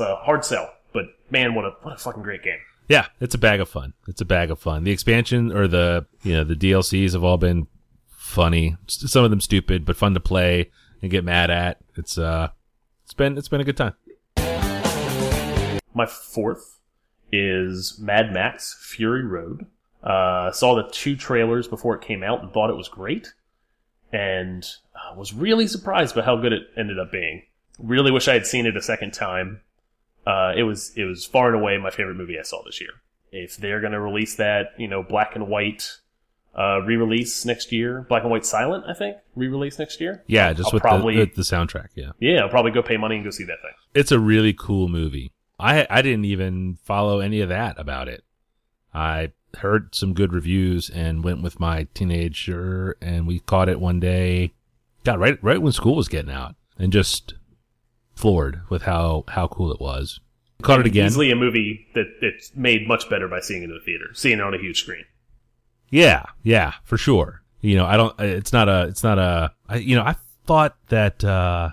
a 0.00 0.16
hard 0.16 0.44
sell, 0.44 0.72
but 0.92 1.04
man, 1.30 1.54
what 1.54 1.66
a 1.66 1.74
what 1.82 1.94
a 1.94 1.98
fucking 1.98 2.22
great 2.22 2.42
game. 2.42 2.58
Yeah, 2.88 3.06
it's 3.20 3.34
a 3.34 3.38
bag 3.38 3.60
of 3.60 3.68
fun. 3.68 3.92
It's 4.08 4.22
a 4.22 4.24
bag 4.24 4.50
of 4.50 4.58
fun. 4.58 4.84
The 4.84 4.90
expansion 4.90 5.52
or 5.52 5.68
the 5.68 6.06
you 6.22 6.32
know 6.32 6.44
the 6.44 6.56
DLCs 6.56 7.12
have 7.12 7.22
all 7.22 7.36
been 7.36 7.66
funny. 8.08 8.76
Some 8.86 9.22
of 9.22 9.30
them 9.30 9.40
stupid, 9.42 9.84
but 9.84 9.96
fun 9.96 10.14
to 10.14 10.20
play 10.20 10.70
and 11.02 11.10
get 11.10 11.24
mad 11.24 11.50
at. 11.50 11.78
It's 11.96 12.16
uh, 12.16 12.48
it's 13.04 13.12
been 13.14 13.36
it's 13.36 13.48
been 13.48 13.60
a 13.60 13.64
good 13.64 13.76
time. 13.76 13.94
My 15.92 16.06
fourth 16.06 16.78
is 17.30 17.98
Mad 18.00 18.32
Max 18.32 18.76
Fury 18.80 19.26
Road. 19.26 19.66
Uh, 20.02 20.50
saw 20.52 20.74
the 20.74 20.88
two 20.90 21.16
trailers 21.16 21.68
before 21.68 21.94
it 21.94 22.00
came 22.00 22.22
out 22.22 22.42
and 22.42 22.50
thought 22.52 22.70
it 22.70 22.76
was 22.76 22.88
great, 22.88 23.34
and 24.10 24.66
uh, 25.10 25.14
was 25.16 25.32
really 25.32 25.66
surprised 25.66 26.14
by 26.14 26.22
how 26.22 26.36
good 26.36 26.52
it 26.52 26.62
ended 26.76 26.98
up 26.98 27.10
being. 27.12 27.42
Really 27.78 28.10
wish 28.10 28.28
I 28.28 28.34
had 28.34 28.46
seen 28.46 28.66
it 28.66 28.76
a 28.76 28.82
second 28.82 29.12
time. 29.12 29.60
Uh, 30.26 30.52
it 30.56 30.64
was 30.64 30.92
it 30.96 31.04
was 31.04 31.24
far 31.24 31.48
and 31.48 31.56
away 31.60 31.78
my 31.78 31.90
favorite 31.90 32.16
movie 32.16 32.38
I 32.38 32.42
saw 32.42 32.62
this 32.64 32.80
year. 32.80 32.90
If 33.32 33.56
they're 33.56 33.80
going 33.80 33.92
to 33.92 34.00
release 34.00 34.36
that, 34.36 34.72
you 34.76 34.88
know, 34.88 35.02
black 35.02 35.34
and 35.36 35.48
white 35.48 35.96
uh, 36.54 36.80
re-release 36.84 37.44
next 37.44 37.70
year, 37.72 38.04
black 38.08 38.22
and 38.22 38.30
white 38.30 38.44
silent, 38.44 38.84
I 38.88 38.92
think, 38.92 39.16
re-release 39.36 39.78
next 39.78 40.00
year. 40.00 40.24
Yeah, 40.26 40.52
just 40.52 40.66
I'll 40.68 40.72
with 40.72 40.82
probably- 40.82 41.16
the, 41.24 41.26
the 41.36 41.42
soundtrack. 41.42 41.88
Yeah, 41.94 42.10
Yeah, 42.18 42.40
I'll 42.40 42.48
probably 42.48 42.72
go 42.72 42.82
pay 42.82 42.96
money 42.96 43.14
and 43.16 43.24
go 43.24 43.30
see 43.30 43.44
that 43.44 43.62
thing. 43.62 43.70
it's 43.94 44.10
a 44.12 44.18
really 44.18 44.52
cool 44.52 44.88
movie. 44.88 45.32
I 45.58 45.86
I 45.88 46.02
didn't 46.02 46.24
even 46.24 46.78
follow 46.84 47.20
any 47.20 47.40
of 47.40 47.48
that 47.50 47.78
about 47.78 48.08
it. 48.08 48.24
I 48.92 49.32
heard 49.58 49.94
some 49.94 50.12
good 50.14 50.32
reviews 50.32 50.90
and 50.90 51.22
went 51.24 51.42
with 51.42 51.60
my 51.60 51.86
teenager 51.94 52.96
and 53.00 53.26
we 53.26 53.40
caught 53.40 53.68
it 53.68 53.80
one 53.80 54.00
day. 54.00 54.52
God, 55.04 55.18
right 55.20 55.38
right 55.42 55.60
when 55.62 55.72
school 55.72 55.96
was 55.96 56.08
getting 56.08 56.30
out 56.30 56.54
and 56.78 56.92
just 56.92 57.34
floored 58.14 58.60
with 58.68 58.82
how 58.82 59.24
how 59.28 59.48
cool 59.48 59.72
it 59.72 59.80
was. 59.80 60.20
Caught 60.62 60.80
it 60.80 60.86
again. 60.86 61.06
Easily 61.06 61.30
a 61.30 61.36
movie 61.36 61.86
that 61.94 62.06
it's 62.20 62.54
made 62.54 62.86
much 62.86 63.08
better 63.08 63.28
by 63.28 63.40
seeing 63.40 63.62
it 63.62 63.66
in 63.66 63.70
the 63.74 63.80
theater, 63.80 64.06
seeing 64.12 64.38
it 64.38 64.42
on 64.42 64.52
a 64.52 64.58
huge 64.58 64.80
screen. 64.82 65.04
Yeah, 65.88 66.24
yeah, 66.42 66.74
for 66.84 66.96
sure. 66.98 67.42
You 67.62 67.76
know, 67.76 67.86
I 67.86 67.96
don't. 67.96 68.18
It's 68.20 68.52
not 68.52 68.68
a. 68.68 68.86
It's 68.88 69.02
not 69.02 69.18
a. 69.18 69.52
I, 69.68 69.76
you 69.76 69.96
know, 69.96 70.02
I 70.02 70.16
thought 70.46 70.76
that. 70.88 71.24
uh 71.24 71.70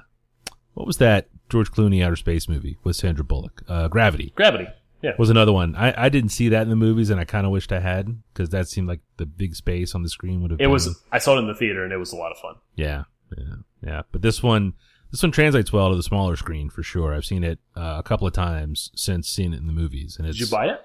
What 0.73 0.87
was 0.87 0.97
that 0.97 1.27
George 1.49 1.71
Clooney 1.71 2.03
outer 2.03 2.15
space 2.15 2.47
movie 2.47 2.77
with 2.83 2.95
Sandra 2.95 3.23
Bullock? 3.25 3.63
Uh 3.67 3.87
Gravity 3.89 4.31
Gravity. 4.35 4.67
Yeah. 5.03 5.11
was 5.19 5.29
another 5.29 5.53
one. 5.53 5.75
I, 5.75 6.05
I 6.05 6.09
didn't 6.09 6.31
see 6.31 6.49
that 6.49 6.63
in 6.63 6.69
the 6.69 6.75
movies, 6.75 7.11
and 7.11 7.19
I 7.19 7.25
kind 7.25 7.45
of 7.45 7.51
wished 7.51 7.71
I 7.71 7.79
had 7.79 8.17
because 8.33 8.49
that 8.49 8.67
seemed 8.67 8.87
like 8.87 9.01
the 9.17 9.27
big 9.27 9.53
space 9.53 9.93
on 9.93 10.01
the 10.01 10.09
screen 10.09 10.41
would 10.41 10.49
have. 10.51 10.59
It 10.59 10.63
been, 10.63 10.71
was. 10.71 10.99
I 11.11 11.19
saw 11.19 11.35
it 11.35 11.39
in 11.39 11.47
the 11.47 11.53
theater, 11.53 11.83
and 11.83 11.93
it 11.93 11.97
was 11.97 12.11
a 12.13 12.15
lot 12.15 12.31
of 12.31 12.37
fun. 12.39 12.55
Yeah, 12.75 13.03
yeah, 13.37 13.43
yeah. 13.83 14.01
But 14.11 14.21
this 14.21 14.43
one, 14.43 14.73
this 15.11 15.23
one 15.23 15.31
translates 15.31 15.73
well 15.73 15.89
to 15.89 15.95
the 15.95 16.03
smaller 16.03 16.35
screen 16.35 16.69
for 16.69 16.83
sure. 16.83 17.13
I've 17.13 17.25
seen 17.25 17.43
it 17.43 17.59
uh, 17.75 17.95
a 17.99 18.03
couple 18.03 18.27
of 18.27 18.33
times 18.33 18.91
since 18.95 19.27
seeing 19.29 19.53
it 19.53 19.57
in 19.59 19.67
the 19.67 19.73
movies, 19.73 20.17
and 20.17 20.27
it's 20.27 20.37
Did 20.37 20.45
you 20.49 20.51
buy 20.51 20.67
it? 20.67 20.81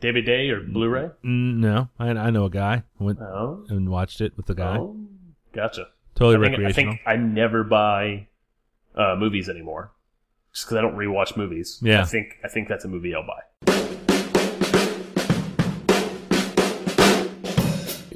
David 0.00 0.26
Day 0.26 0.50
or 0.50 0.60
Blu-ray? 0.60 1.10
No, 1.22 1.88
I, 1.98 2.08
I 2.10 2.30
know 2.30 2.44
a 2.44 2.50
guy 2.50 2.82
I 3.00 3.04
went 3.04 3.20
Oh, 3.20 3.64
and 3.70 3.88
watched 3.88 4.20
it 4.20 4.36
with 4.36 4.46
the 4.46 4.54
guy. 4.54 4.76
oh, 4.78 4.96
gotcha. 5.52 5.86
Totally 6.14 6.36
I 6.46 6.48
think, 6.50 6.58
I 6.58 6.62
recreational. 6.62 6.92
think 6.94 7.02
I 7.06 7.16
never 7.16 7.64
buy 7.64 8.28
uh, 8.94 9.16
movies 9.18 9.48
anymore, 9.48 9.92
just 10.52 10.66
because 10.66 10.76
I 10.78 10.82
don't 10.82 10.96
rewatch 10.96 11.36
movies. 11.36 11.78
Yeah. 11.82 12.02
I 12.02 12.04
think 12.04 12.36
I 12.44 12.48
think 12.48 12.68
that's 12.68 12.84
a 12.84 12.88
movie 12.88 13.14
I'll 13.14 13.26
buy. 13.26 13.40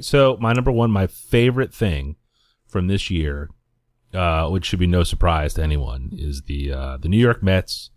So 0.01 0.37
my 0.39 0.53
number 0.53 0.71
one, 0.71 0.91
my 0.91 1.07
favorite 1.07 1.73
thing 1.73 2.15
from 2.69 2.87
this 2.87 3.09
year, 3.09 3.49
uh, 4.13 4.47
which 4.49 4.65
should 4.65 4.79
be 4.79 4.87
no 4.87 5.03
surprise 5.03 5.53
to 5.55 5.63
anyone, 5.63 6.11
is 6.13 6.43
the 6.43 6.71
uh, 6.71 6.97
the 6.97 7.09
New 7.09 7.17
York 7.17 7.43
Mets 7.43 7.89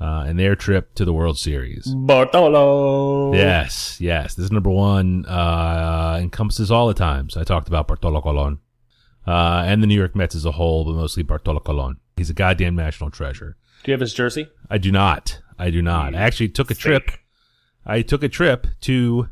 uh, 0.00 0.24
and 0.26 0.38
their 0.38 0.56
trip 0.56 0.94
to 0.94 1.04
the 1.04 1.12
World 1.12 1.38
Series. 1.38 1.86
Bartolo. 1.86 3.34
Yes, 3.34 4.00
yes. 4.00 4.34
This 4.34 4.44
is 4.44 4.52
number 4.52 4.70
one. 4.70 5.24
Uh, 5.26 6.18
encompasses 6.20 6.70
all 6.70 6.88
the 6.88 6.94
times 6.94 7.36
I 7.36 7.44
talked 7.44 7.68
about 7.68 7.88
Bartolo 7.88 8.20
Colon 8.20 8.58
uh, 9.26 9.64
and 9.66 9.82
the 9.82 9.86
New 9.86 9.94
York 9.94 10.14
Mets 10.14 10.34
as 10.34 10.44
a 10.44 10.52
whole, 10.52 10.84
but 10.84 10.94
mostly 10.94 11.22
Bartolo 11.22 11.60
Colon. 11.60 11.98
He's 12.16 12.30
a 12.30 12.34
goddamn 12.34 12.76
national 12.76 13.10
treasure. 13.10 13.56
Do 13.82 13.90
you 13.90 13.92
have 13.92 14.00
his 14.00 14.14
jersey? 14.14 14.48
I 14.70 14.78
do 14.78 14.90
not. 14.90 15.40
I 15.58 15.70
do 15.70 15.82
not. 15.82 16.14
I 16.14 16.18
actually 16.18 16.48
took 16.48 16.70
a 16.70 16.74
trip. 16.74 17.10
I 17.86 18.02
took 18.02 18.22
a 18.22 18.28
trip 18.28 18.66
to 18.82 19.28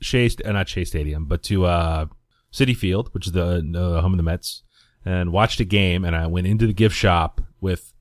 Shea, 0.00 0.30
uh, 0.44 0.52
not 0.52 0.68
Shea 0.68 0.84
Stadium, 0.84 1.26
but 1.26 1.42
to 1.44 1.66
uh, 1.66 2.06
Citi 2.52 2.76
Field, 2.76 3.08
which 3.12 3.26
is 3.26 3.32
the, 3.32 3.66
the 3.70 4.00
home 4.00 4.12
of 4.12 4.16
the 4.16 4.22
Mets, 4.22 4.62
and 5.04 5.32
watched 5.32 5.60
a 5.60 5.64
game. 5.64 6.04
And 6.04 6.14
I 6.16 6.26
went 6.26 6.46
into 6.46 6.66
the 6.66 6.72
gift 6.72 6.94
shop 6.96 7.40
with 7.60 7.92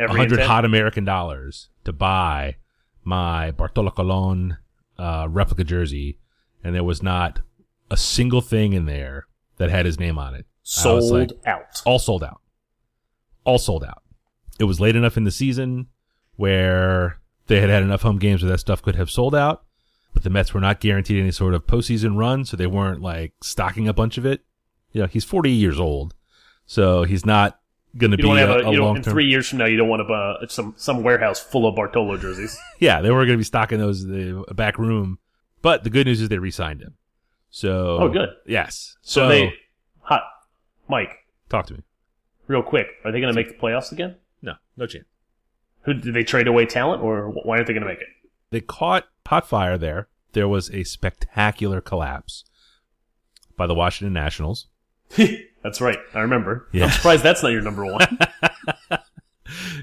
a 0.00 0.08
hundred 0.08 0.40
hot 0.40 0.64
American 0.64 1.04
dollars 1.04 1.70
to 1.84 1.92
buy 1.92 2.56
my 3.04 3.50
Bartolo 3.50 3.90
Colon 3.90 4.58
uh, 4.98 5.26
replica 5.30 5.64
jersey, 5.64 6.18
and 6.62 6.74
there 6.74 6.84
was 6.84 7.02
not 7.02 7.40
a 7.90 7.96
single 7.96 8.40
thing 8.40 8.72
in 8.72 8.86
there 8.86 9.26
that 9.56 9.70
had 9.70 9.86
his 9.86 9.98
name 9.98 10.18
on 10.18 10.34
it. 10.34 10.46
Sold 10.62 11.10
like, 11.10 11.30
out. 11.46 11.82
all 11.86 11.98
sold 11.98 12.22
out. 12.22 12.40
All 13.44 13.58
sold 13.58 13.84
out. 13.84 14.02
It 14.60 14.64
was 14.64 14.80
late 14.80 14.96
enough 14.96 15.16
in 15.16 15.24
the 15.24 15.30
season 15.30 15.86
where 16.36 17.20
they 17.46 17.60
had 17.60 17.70
had 17.70 17.82
enough 17.82 18.02
home 18.02 18.18
games 18.18 18.42
where 18.42 18.52
that 18.52 18.58
stuff 18.58 18.82
could 18.82 18.96
have 18.96 19.10
sold 19.10 19.34
out, 19.34 19.64
but 20.14 20.22
the 20.22 20.30
Mets 20.30 20.52
were 20.54 20.60
not 20.60 20.80
guaranteed 20.80 21.20
any 21.20 21.30
sort 21.30 21.54
of 21.54 21.66
postseason 21.66 22.16
run, 22.16 22.44
so 22.44 22.56
they 22.56 22.66
weren't 22.66 23.00
like 23.02 23.32
stocking 23.42 23.88
a 23.88 23.92
bunch 23.92 24.18
of 24.18 24.26
it. 24.26 24.42
You 24.92 25.02
know, 25.02 25.06
he's 25.06 25.24
40 25.24 25.50
years 25.50 25.78
old, 25.78 26.14
so 26.66 27.04
he's 27.04 27.24
not 27.26 27.60
going 27.96 28.10
to 28.10 28.16
be 28.16 28.28
a, 28.30 28.36
have 28.36 28.50
a, 28.50 28.58
a 28.68 28.70
long 28.70 28.96
in 28.96 29.02
term. 29.02 29.12
three 29.12 29.26
years 29.26 29.48
from 29.48 29.58
now. 29.58 29.66
You 29.66 29.76
don't 29.76 29.88
want 29.88 30.06
to 30.06 30.12
uh, 30.12 30.46
some 30.48 30.74
some 30.76 31.02
warehouse 31.02 31.40
full 31.40 31.66
of 31.66 31.74
Bartolo 31.76 32.16
jerseys. 32.16 32.58
Yeah, 32.78 33.00
they 33.02 33.10
were 33.10 33.24
going 33.26 33.36
to 33.36 33.38
be 33.38 33.44
stocking 33.44 33.78
those 33.78 34.04
in 34.04 34.44
the 34.46 34.54
back 34.54 34.78
room, 34.78 35.18
but 35.62 35.84
the 35.84 35.90
good 35.90 36.06
news 36.06 36.20
is 36.20 36.28
they 36.28 36.38
re-signed 36.38 36.80
him. 36.80 36.94
So, 37.50 37.98
Oh, 37.98 38.08
good. 38.08 38.28
Yes. 38.46 38.96
So, 39.02 39.22
So, 39.22 39.28
they, 39.28 39.52
hot, 40.00 40.22
Mike, 40.88 41.10
talk 41.48 41.66
to 41.66 41.74
me. 41.74 41.80
real 42.46 42.62
quick. 42.62 42.86
Are 43.04 43.10
they 43.12 43.20
going 43.20 43.32
to 43.32 43.36
make 43.36 43.48
the 43.48 43.54
playoffs 43.54 43.90
again? 43.90 44.16
No, 44.42 44.54
no 44.76 44.86
chance. 44.86 45.06
Who 45.82 45.94
did 45.94 46.14
they 46.14 46.22
trade 46.24 46.46
away 46.46 46.66
talent, 46.66 47.02
or 47.02 47.30
why 47.30 47.56
aren't 47.56 47.66
they 47.66 47.72
going 47.72 47.82
to 47.82 47.88
make 47.88 48.00
they 48.50 48.60
caught 48.60 49.04
hot 49.26 49.46
fire 49.48 49.76
there. 49.78 50.08
There 50.32 50.48
was 50.48 50.70
a 50.70 50.84
spectacular 50.84 51.80
collapse 51.80 52.44
by 53.56 53.66
the 53.66 53.74
Washington 53.74 54.12
Nationals. 54.12 54.66
That's 55.62 55.80
right. 55.80 55.98
I 56.14 56.20
remember. 56.20 56.68
Yeah. 56.72 56.84
I'm 56.84 56.90
surprised 56.92 57.22
that's 57.24 57.42
not 57.42 57.50
your 57.52 57.62
number 57.62 57.84
one. 57.84 58.18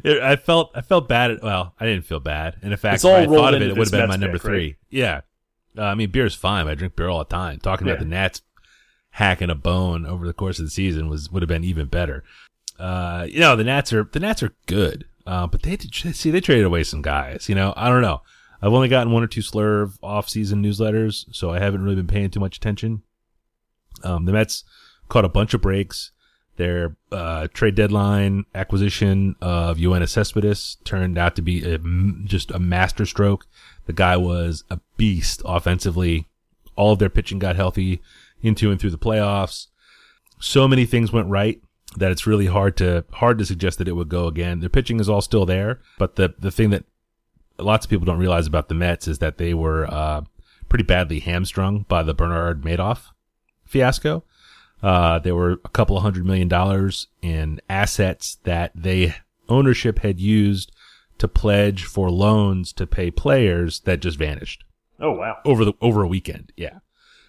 It- 0.03 0.21
I 0.21 0.35
felt 0.35 0.71
I 0.75 0.81
felt 0.81 1.07
bad. 1.09 1.31
At, 1.31 1.41
well, 1.43 1.73
I 1.79 1.85
didn't 1.87 2.05
feel 2.05 2.19
bad. 2.19 2.57
And 2.61 2.71
in 2.71 2.77
fact, 2.77 3.03
if 3.03 3.05
I 3.11 3.25
thought 3.25 3.55
of 3.55 3.61
it, 3.63 3.69
it 3.69 3.77
would 3.77 3.87
have 3.87 3.91
been 3.91 4.01
my 4.01 4.07
Mets 4.09 4.21
number 4.21 4.37
pick, 4.37 4.41
three. 4.43 4.63
right? 4.67 4.75
Yeah, 4.91 5.21
uh, 5.77 5.81
I 5.85 5.95
mean, 5.95 6.11
beer's 6.11 6.35
fine. 6.35 6.67
I 6.67 6.75
drink 6.75 6.95
beer 6.95 7.09
all 7.09 7.17
the 7.19 7.25
time. 7.25 7.59
Talking 7.59 7.87
about 7.87 7.97
the 7.99 8.05
Nats 8.05 8.41
hacking 9.09 9.49
a 9.49 9.55
bone 9.55 10.05
over 10.05 10.27
the 10.27 10.33
course 10.33 10.59
of 10.59 10.65
the 10.65 10.71
season 10.71 11.09
was 11.09 11.31
would 11.31 11.41
have 11.41 11.47
been 11.49 11.63
even 11.63 11.87
better. 11.87 12.23
Uh, 12.77 13.25
you 13.27 13.39
know, 13.39 13.55
the 13.55 13.63
Nats 13.63 13.91
are 13.91 14.03
the 14.03 14.19
Nats 14.19 14.43
are 14.43 14.53
good, 14.67 15.05
uh, 15.25 15.47
but 15.47 15.63
they 15.63 15.75
did, 15.77 15.91
see 16.15 16.29
they 16.29 16.41
traded 16.41 16.65
away 16.65 16.83
some 16.83 17.01
guys. 17.01 17.49
You 17.49 17.55
know, 17.55 17.73
I 17.75 17.89
don't 17.89 18.03
know. 18.03 18.21
I've 18.61 18.73
only 18.73 18.87
gotten 18.87 19.13
one 19.13 19.23
or 19.23 19.27
two 19.27 19.41
slurve 19.41 19.97
off-season 20.01 20.63
newsletters, 20.63 21.25
so 21.31 21.51
I 21.51 21.59
haven't 21.59 21.83
really 21.83 21.95
been 21.95 22.07
paying 22.07 22.29
too 22.29 22.39
much 22.39 22.57
attention. 22.57 23.03
Um, 24.03 24.25
the 24.25 24.33
Mets 24.33 24.63
caught 25.09 25.25
a 25.25 25.29
bunch 25.29 25.53
of 25.53 25.61
breaks. 25.61 26.11
Their 26.57 26.95
uh, 27.11 27.47
trade 27.53 27.75
deadline 27.75 28.45
acquisition 28.55 29.35
of 29.41 29.77
Yoenis 29.77 30.09
Cespedes 30.09 30.77
turned 30.85 31.17
out 31.17 31.35
to 31.35 31.41
be 31.41 31.69
a, 31.69 31.79
just 32.23 32.49
a 32.51 32.59
masterstroke. 32.59 33.45
The 33.87 33.93
guy 33.93 34.15
was 34.15 34.63
a 34.69 34.79
beast 34.95 35.41
offensively. 35.43 36.27
All 36.77 36.93
of 36.93 36.99
their 36.99 37.09
pitching 37.09 37.39
got 37.39 37.57
healthy 37.57 38.01
into 38.41 38.71
and 38.71 38.79
through 38.79 38.91
the 38.91 38.97
playoffs. 38.97 39.67
So 40.39 40.67
many 40.67 40.85
things 40.85 41.11
went 41.11 41.27
right 41.27 41.61
that 41.97 42.11
it's 42.11 42.27
really 42.27 42.45
hard 42.45 42.77
to 42.77 43.03
hard 43.11 43.37
to 43.39 43.45
suggest 43.45 43.77
that 43.77 43.87
it 43.87 43.95
would 43.95 44.09
go 44.09 44.27
again. 44.27 44.59
Their 44.59 44.69
pitching 44.69 44.99
is 44.99 45.09
all 45.09 45.21
still 45.21 45.45
there, 45.45 45.81
but 45.97 46.15
the 46.15 46.35
the 46.39 46.51
thing 46.51 46.69
that 46.69 46.85
lots 47.57 47.85
of 47.85 47.89
people 47.89 48.05
don't 48.05 48.17
realize 48.19 48.47
about 48.47 48.69
the 48.69 48.75
Mets 48.75 49.07
is 49.07 49.19
that 49.19 49.37
they 49.37 49.53
were 49.53 49.85
uh, 49.91 50.21
pretty 50.69 50.83
badly 50.83 51.19
hamstrung 51.19 51.85
by 51.87 52.03
the 52.03 52.13
Bernard 52.13 52.61
Madoff 52.63 53.07
fiasco. 53.65 54.23
Uh, 54.83 55.19
there 55.19 55.35
were 55.35 55.53
a 55.63 55.69
couple 55.69 55.95
of 55.97 56.03
hundred 56.03 56.25
million 56.25 56.47
dollars 56.47 57.07
in 57.21 57.59
assets 57.69 58.37
that 58.43 58.71
they 58.75 59.15
ownership 59.49 59.99
had 59.99 60.19
used 60.19 60.71
to 61.17 61.27
pledge 61.27 61.83
for 61.85 62.11
loans 62.11 62.73
to 62.73 62.85
pay 62.85 63.09
players 63.09 63.79
that 63.81 64.01
just 64.01 64.17
vanished 64.17 64.63
oh 64.99 65.11
wow. 65.11 65.37
over 65.45 65.63
the 65.63 65.73
over 65.81 66.03
a 66.03 66.07
weekend. 66.07 66.51
Yeah. 66.57 66.79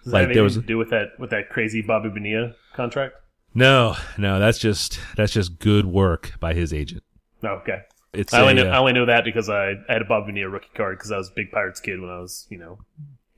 Does 0.04 0.12
Like, 0.12 0.22
there 0.22 0.24
anything 0.30 0.44
was- 0.44 0.54
to 0.56 0.60
do 0.62 0.76
with 0.78 0.90
that 0.90 1.10
with 1.18 1.30
that 1.30 1.50
crazy 1.50 1.82
Bobby 1.82 2.08
Bonilla 2.08 2.54
contract? 2.74 3.14
No, 3.54 3.96
no, 4.18 4.38
that's 4.38 4.58
just 4.58 4.98
that's 5.16 5.32
just 5.32 5.58
good 5.58 5.86
work 5.86 6.32
by 6.40 6.52
his 6.52 6.72
agent. 6.74 7.02
Okay. 7.42 7.78
It's 8.12 8.32
I 8.32 8.40
only, 8.40 8.60
a, 8.60 8.64
know, 8.64 8.70
uh, 8.70 8.74
I 8.74 8.78
only 8.78 8.92
know 8.92 9.06
that 9.06 9.24
because 9.24 9.48
I, 9.48 9.72
I 9.88 9.92
had 9.92 10.02
a 10.02 10.04
Bobby 10.06 10.32
Bonilla 10.32 10.48
rookie 10.48 10.68
card 10.74 10.98
because 10.98 11.12
I 11.12 11.18
was 11.18 11.28
a 11.28 11.32
big 11.34 11.50
Pirates 11.50 11.80
kid 11.80 12.00
when 12.00 12.10
I 12.10 12.18
was 12.18 12.46
you 12.48 12.58
know 12.58 12.78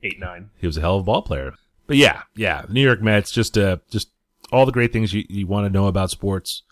eight 0.03 0.19
nine. 0.19 0.49
he 0.59 0.67
was 0.67 0.77
a 0.77 0.81
hell 0.81 0.95
of 0.95 1.01
a 1.01 1.05
ball 1.05 1.21
player. 1.21 1.53
But 1.87 1.97
yeah, 1.97 2.23
yeah, 2.35 2.61
the 2.61 2.73
New 2.73 2.83
York 2.83 3.01
Mets, 3.01 3.31
just 3.31 3.57
uh, 3.57 3.77
just 3.89 4.09
all 4.51 4.65
the 4.65 4.71
great 4.71 4.93
things 4.93 5.13
you, 5.13 5.25
you 5.27 5.47
want 5.47 5.65
to 5.65 5.69
know 5.69 5.87
about 5.87 6.11
sports. 6.11 6.63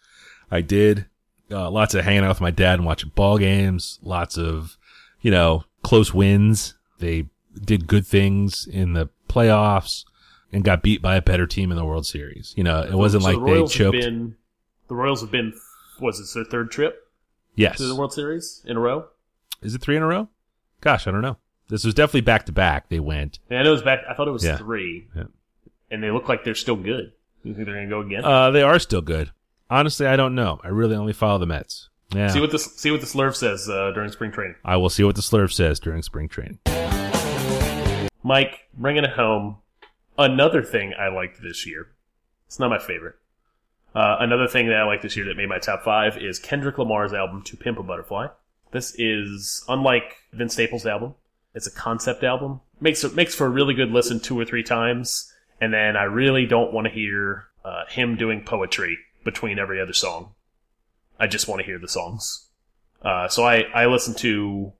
I 0.51 0.61
did. 0.61 1.07
Uh, 1.49 1.69
lots 1.71 1.93
of 1.93 2.03
hanging 2.03 2.23
out 2.23 2.29
with 2.29 2.41
my 2.41 2.51
dad 2.51 2.75
and 2.75 2.85
watching 2.85 3.11
ball 3.15 3.37
games. 3.37 3.99
Lots 4.01 4.37
of, 4.37 4.77
you 5.21 5.31
know, 5.31 5.63
close 5.81 6.13
wins. 6.13 6.75
They 6.99 7.27
did 7.59 7.87
good 7.87 8.05
things 8.05 8.67
in 8.67 8.93
the 8.93 9.09
playoffs 9.29 10.03
and 10.51 10.63
got 10.63 10.81
beat 10.83 11.01
by 11.01 11.15
a 11.15 11.21
better 11.21 11.47
team 11.47 11.71
in 11.71 11.77
the 11.77 11.85
World 11.85 12.05
Series. 12.05 12.53
You 12.57 12.63
know, 12.63 12.81
it 12.81 12.93
wasn't 12.93 13.23
So 13.23 13.29
like 13.29 13.39
the 13.39 13.45
they 13.45 13.51
Royals 13.53 13.73
have 13.73 13.77
choked. 13.77 13.97
Been, 13.97 14.35
the 14.87 14.95
Royals 14.95 15.21
have 15.21 15.31
been, 15.31 15.53
was 15.99 16.19
this 16.19 16.33
their 16.33 16.43
third 16.45 16.69
trip 16.71 17.06
yes. 17.57 17.77
to 17.77 17.87
the 17.87 17.95
World 17.95 18.13
Series 18.13 18.63
in 18.65 18.77
a 18.77 18.79
row? 18.79 19.07
Is 19.61 19.75
it 19.75 19.81
three 19.81 19.97
in 19.97 20.03
a 20.03 20.07
row? 20.07 20.29
Gosh, 20.81 21.07
I 21.07 21.11
don't 21.11 21.21
know. 21.21 21.37
This 21.67 21.83
was 21.83 21.93
definitely 21.93 22.21
back 22.21 22.45
to 22.45 22.51
back. 22.53 22.87
They 22.87 22.99
went. 23.01 23.39
Yeah, 23.51 23.59
I 23.59 23.63
know 23.63 23.69
it 23.71 23.73
was 23.73 23.81
back. 23.81 23.99
I 24.09 24.13
thought 24.13 24.27
it 24.29 24.31
was 24.31 24.45
Yeah. 24.45 24.55
three, 24.57 25.07
Yeah. 25.15 25.23
and 25.91 26.01
they 26.01 26.11
look 26.11 26.29
like 26.29 26.45
they're 26.45 26.55
still 26.55 26.77
good. 26.77 27.11
You 27.43 27.53
think 27.53 27.65
they're 27.65 27.75
going 27.75 27.89
to 27.89 27.93
go 27.93 28.01
again? 28.01 28.23
Uh, 28.23 28.51
they 28.51 28.61
are 28.63 28.79
still 28.79 29.01
good. 29.01 29.31
Honestly, 29.69 30.05
I 30.07 30.15
don't 30.15 30.33
know. 30.35 30.61
I 30.63 30.69
really 30.69 30.95
only 30.95 31.11
follow 31.13 31.39
the 31.39 31.45
Mets. 31.45 31.89
Yeah. 32.15 32.29
See 32.29 32.39
what 32.39 32.51
this 32.51 32.65
see 32.77 32.89
what 32.89 33.01
the 33.01 33.07
slurve 33.07 33.35
says 33.35 33.67
uh, 33.69 33.91
during 33.91 34.09
spring 34.11 34.31
training. 34.31 34.55
I 34.63 34.77
will 34.77 34.89
see 34.89 35.03
what 35.03 35.15
the 35.15 35.21
slurve 35.21 35.51
says 35.51 35.77
during 35.79 36.01
spring 36.03 36.29
training. 36.29 36.59
Mike, 38.23 38.69
bringing 38.73 39.03
it 39.03 39.11
home. 39.11 39.57
Another 40.17 40.63
thing 40.63 40.93
I 40.97 41.09
liked 41.09 41.41
this 41.41 41.65
year. 41.67 41.89
It's 42.47 42.59
not 42.59 42.69
my 42.69 42.79
favorite. 42.79 43.15
Uh, 43.95 44.17
another 44.19 44.47
thing 44.47 44.67
that 44.67 44.77
I 44.77 44.85
like 44.85 45.01
this 45.01 45.15
year 45.15 45.25
that 45.25 45.37
made 45.37 45.49
my 45.49 45.59
top 45.59 45.83
five 45.83 46.17
is 46.17 46.39
Kendrick 46.39 46.77
Lamar's 46.77 47.13
album 47.13 47.41
"To 47.43 47.57
Pimp 47.57 47.79
a 47.79 47.83
Butterfly." 47.83 48.27
This 48.71 48.93
is 48.97 49.63
unlike 49.67 50.17
Vince 50.33 50.53
Staples' 50.53 50.85
album. 50.85 51.15
It's 51.53 51.67
a 51.67 51.71
concept 51.71 52.23
album. 52.23 52.61
makes 52.79 53.03
it 53.03 53.15
makes 53.15 53.33
for 53.33 53.47
a 53.47 53.49
really 53.49 53.73
good 53.73 53.91
listen 53.91 54.19
two 54.19 54.39
or 54.39 54.45
three 54.45 54.63
times, 54.63 55.33
and 55.59 55.73
then 55.73 55.95
I 55.95 56.03
really 56.03 56.45
don't 56.45 56.73
want 56.73 56.85
to 56.85 56.93
hear 56.93 57.47
uh, 57.65 57.85
him 57.87 58.15
doing 58.15 58.43
poetry 58.43 58.97
between 59.23 59.57
every 59.57 59.81
other 59.81 59.93
song. 59.93 60.33
I 61.19 61.27
just 61.27 61.47
want 61.47 61.59
to 61.59 61.65
hear 61.65 61.79
the 61.79 61.87
songs. 61.87 62.49
Uh, 63.01 63.27
so 63.27 63.43
I 63.43 63.61
I 63.73 63.85
listen 63.87 64.13
to 64.15 64.73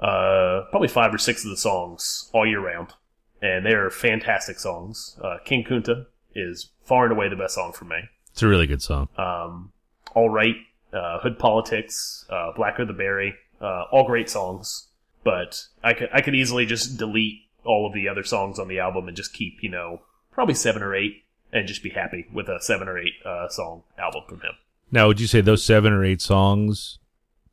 uh, 0.00 0.62
probably 0.70 0.88
five 0.88 1.12
or 1.12 1.18
six 1.18 1.44
of 1.44 1.50
the 1.50 1.56
songs 1.56 2.30
all 2.32 2.46
year 2.46 2.60
round, 2.60 2.94
and 3.42 3.66
they 3.66 3.72
are 3.72 3.90
fantastic 3.90 4.58
songs. 4.58 5.18
Uh, 5.22 5.38
King 5.44 5.64
Kunta 5.64 6.06
is 6.34 6.70
far 6.84 7.04
and 7.04 7.12
away 7.12 7.28
the 7.28 7.36
best 7.36 7.54
song 7.54 7.72
for 7.72 7.84
me. 7.84 7.96
It's 8.36 8.42
a 8.42 8.48
really 8.48 8.66
good 8.66 8.82
song. 8.82 9.08
Um, 9.16 9.72
all 10.14 10.28
right, 10.28 10.56
uh, 10.92 11.20
Hood 11.20 11.38
Politics, 11.38 12.26
uh, 12.28 12.52
Blacker 12.54 12.84
the 12.84 12.92
Berry, 12.92 13.34
uh, 13.62 13.84
all 13.90 14.04
great 14.04 14.28
songs. 14.28 14.88
But 15.24 15.64
I 15.82 15.94
could 15.94 16.10
I 16.12 16.20
could 16.20 16.34
easily 16.34 16.66
just 16.66 16.98
delete 16.98 17.40
all 17.64 17.86
of 17.86 17.94
the 17.94 18.10
other 18.10 18.22
songs 18.24 18.58
on 18.58 18.68
the 18.68 18.78
album 18.78 19.08
and 19.08 19.16
just 19.16 19.32
keep 19.32 19.62
you 19.62 19.70
know 19.70 20.02
probably 20.32 20.52
seven 20.54 20.82
or 20.82 20.94
eight 20.94 21.24
and 21.50 21.66
just 21.66 21.82
be 21.82 21.88
happy 21.88 22.26
with 22.30 22.50
a 22.50 22.60
seven 22.60 22.88
or 22.88 22.98
eight 22.98 23.14
uh, 23.24 23.48
song 23.48 23.84
album 23.98 24.24
from 24.28 24.40
him. 24.42 24.52
Now, 24.92 25.06
would 25.06 25.18
you 25.18 25.26
say 25.26 25.40
those 25.40 25.64
seven 25.64 25.94
or 25.94 26.04
eight 26.04 26.20
songs 26.20 26.98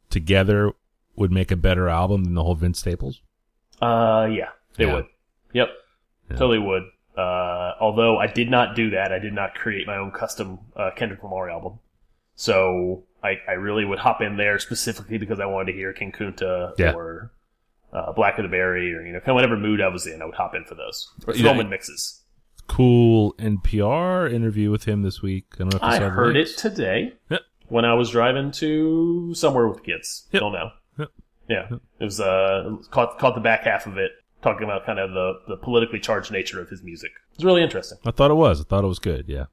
together 0.10 0.74
would 1.16 1.32
make 1.32 1.50
a 1.50 1.56
better 1.56 1.88
album 1.88 2.26
than 2.26 2.34
the 2.34 2.44
whole 2.44 2.56
Vince 2.56 2.80
Staples? 2.80 3.22
Uh, 3.82 4.28
yeah, 4.30 4.50
they 4.76 4.84
Yeah. 4.86 4.96
would. 4.96 5.06
Yep, 5.54 5.70
Yeah. 6.30 6.36
totally 6.36 6.60
would. 6.60 6.84
Uh, 7.18 7.74
although 7.80 8.18
I 8.18 8.28
did 8.28 8.50
not 8.50 8.76
do 8.76 8.90
that, 8.92 9.12
I 9.12 9.20
did 9.20 9.34
not 9.34 9.54
create 9.56 9.86
my 9.88 9.98
own 9.98 10.12
custom 10.12 10.60
uh, 10.76 10.90
Kendrick 10.96 11.24
Lamar 11.24 11.50
album. 11.50 11.80
So 12.36 13.04
I, 13.24 13.36
I 13.48 13.52
really 13.54 13.86
would 13.86 14.00
hop 14.00 14.22
in 14.22 14.38
there 14.38 14.58
specifically 14.60 15.18
because 15.18 15.40
I 15.40 15.46
wanted 15.46 15.72
to 15.74 15.78
hear 15.78 15.94
King 15.94 16.12
Kunta 16.12 16.74
Yeah. 16.78 16.94
or 16.94 17.32
uh, 17.92 18.12
Black 18.14 18.40
of 18.40 18.44
the 18.44 18.50
Berry 18.50 18.94
or 18.96 19.06
you 19.06 19.14
know 19.14 19.20
kind 19.20 19.30
of 19.30 19.36
whatever 19.36 19.56
mood 19.58 19.80
I 19.82 19.88
was 19.90 20.08
in, 20.08 20.22
I 20.22 20.26
would 20.26 20.34
hop 20.36 20.56
in 20.56 20.66
for 20.66 20.74
those 20.76 21.12
or 21.28 21.36
Yeah. 21.36 21.52
in 21.60 21.70
mixes. 21.70 22.22
Cool 22.68 23.34
NPR 23.38 24.32
interview 24.34 24.72
with 24.72 24.86
him 24.86 25.04
this 25.04 25.22
week. 25.22 25.46
I 25.56 25.58
don't 25.60 25.74
know 25.74 25.78
if 25.88 26.00
you 26.00 26.06
I 26.06 26.10
heard 26.10 26.36
it 26.38 26.48
today 26.58 27.14
Yep. 27.30 27.42
when 27.68 27.86
I 27.86 27.94
was 27.94 28.10
driving 28.10 28.52
to 28.54 29.34
somewhere 29.36 29.68
with 29.68 29.84
kids. 29.84 30.28
Yep. 30.32 30.40
Don't 30.40 30.54
know. 30.54 30.70
Yep. 30.98 31.10
Yeah, 31.50 31.68
it 32.00 32.04
was 32.04 32.20
uh 32.20 32.78
caught 32.90 33.20
caught 33.20 33.36
the 33.36 33.42
back 33.42 33.66
half 33.66 33.86
of 33.86 33.98
it 33.98 34.12
talking 34.44 34.64
about 34.66 34.86
kind 34.86 35.00
of 35.00 35.12
the 35.12 35.40
the 35.48 35.58
politically 35.58 36.00
charged 36.00 36.32
nature 36.32 36.62
of 36.62 36.70
his 36.70 36.84
music. 36.84 37.12
It's 37.34 37.44
really 37.44 37.64
interesting. 37.64 37.98
I 38.06 38.12
thought 38.12 38.32
it 38.32 38.36
was. 38.36 38.62
I 38.62 38.64
thought 38.66 38.84
it 38.84 38.88
was 38.88 39.00
good. 39.00 39.26
Yeah. 39.28 39.46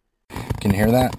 Can 0.60 0.72
you 0.72 0.76
hear 0.76 0.90
that? 0.90 1.14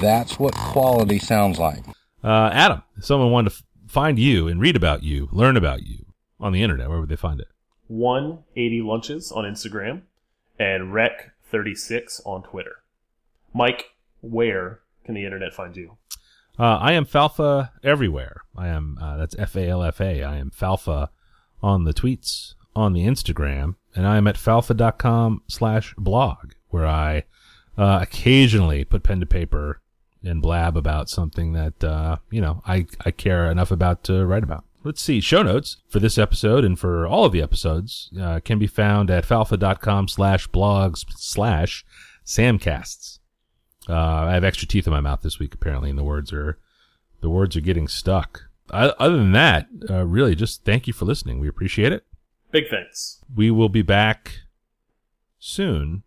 That's 0.00 0.38
what 0.38 0.54
quality 0.54 1.18
sounds 1.18 1.58
like. 1.58 1.84
Uh, 2.24 2.50
Adam, 2.52 2.82
if 2.96 3.04
someone 3.04 3.30
wanted 3.30 3.50
to 3.50 3.56
f- 3.56 3.62
find 3.88 4.18
you 4.18 4.48
and 4.48 4.60
read 4.60 4.76
about 4.76 5.02
you, 5.02 5.28
learn 5.32 5.56
about 5.56 5.82
you 5.82 6.06
on 6.40 6.52
the 6.52 6.62
internet, 6.62 6.88
where 6.88 6.98
would 7.00 7.08
they 7.08 7.16
find 7.16 7.40
it? 7.40 7.48
180 7.88 8.80
lunches 8.82 9.30
on 9.30 9.44
Instagram 9.44 10.02
and 10.58 10.92
rec36 10.92 12.20
on 12.24 12.42
Twitter. 12.42 12.76
Mike, 13.52 13.90
where 14.22 14.80
can 15.04 15.14
the 15.14 15.24
internet 15.24 15.52
find 15.52 15.76
you? 15.76 15.98
Uh, 16.58 16.78
I 16.78 16.92
am 16.92 17.04
Falfa 17.04 17.70
everywhere. 17.82 18.42
I 18.56 18.68
am, 18.68 18.98
uh, 19.00 19.16
that's 19.16 19.36
F 19.38 19.56
A 19.56 19.68
L 19.68 19.82
F 19.82 20.00
A. 20.00 20.22
I 20.22 20.36
am 20.36 20.50
Falfa 20.50 21.08
on 21.62 21.84
the 21.84 21.94
tweets, 21.94 22.54
on 22.74 22.92
the 22.92 23.06
Instagram, 23.06 23.76
and 23.94 24.06
I 24.06 24.16
am 24.16 24.26
at 24.26 24.36
falfa.com 24.36 25.42
slash 25.48 25.94
blog, 25.96 26.52
where 26.68 26.86
I 26.86 27.24
uh, 27.76 28.00
occasionally 28.02 28.84
put 28.84 29.02
pen 29.02 29.20
to 29.20 29.26
paper 29.26 29.80
and 30.24 30.42
blab 30.42 30.76
about 30.76 31.08
something 31.08 31.52
that, 31.52 31.82
uh, 31.82 32.16
you 32.30 32.40
know, 32.40 32.62
I, 32.66 32.86
I 33.04 33.10
care 33.10 33.50
enough 33.50 33.70
about 33.70 34.04
to 34.04 34.24
write 34.24 34.44
about. 34.44 34.64
Let's 34.84 35.00
see. 35.00 35.20
Show 35.20 35.42
notes 35.42 35.76
for 35.88 36.00
this 36.00 36.18
episode 36.18 36.64
and 36.64 36.78
for 36.78 37.06
all 37.06 37.24
of 37.24 37.32
the 37.32 37.42
episodes 37.42 38.10
uh, 38.20 38.40
can 38.44 38.58
be 38.58 38.66
found 38.66 39.10
at 39.10 39.24
falfa.com 39.24 40.08
slash 40.08 40.48
blogs 40.48 41.04
slash 41.16 41.84
samcasts. 42.24 43.20
Uh, 43.88 43.94
I 43.94 44.34
have 44.34 44.44
extra 44.44 44.66
teeth 44.66 44.86
in 44.86 44.92
my 44.92 45.00
mouth 45.00 45.22
this 45.22 45.38
week, 45.38 45.54
apparently, 45.54 45.90
and 45.90 45.98
the 45.98 46.04
words 46.04 46.32
are 46.32 46.58
the 47.20 47.30
words 47.30 47.56
are 47.56 47.60
getting 47.60 47.88
stuck 47.88 48.44
other 48.72 49.16
than 49.16 49.32
that, 49.32 49.68
uh, 49.90 50.06
really, 50.06 50.34
just 50.34 50.64
thank 50.64 50.86
you 50.86 50.92
for 50.92 51.04
listening. 51.04 51.38
We 51.40 51.48
appreciate 51.48 51.92
it. 51.92 52.04
Big 52.50 52.64
thanks. 52.70 53.20
We 53.34 53.50
will 53.50 53.68
be 53.68 53.82
back 53.82 54.40
soon. 55.38 56.02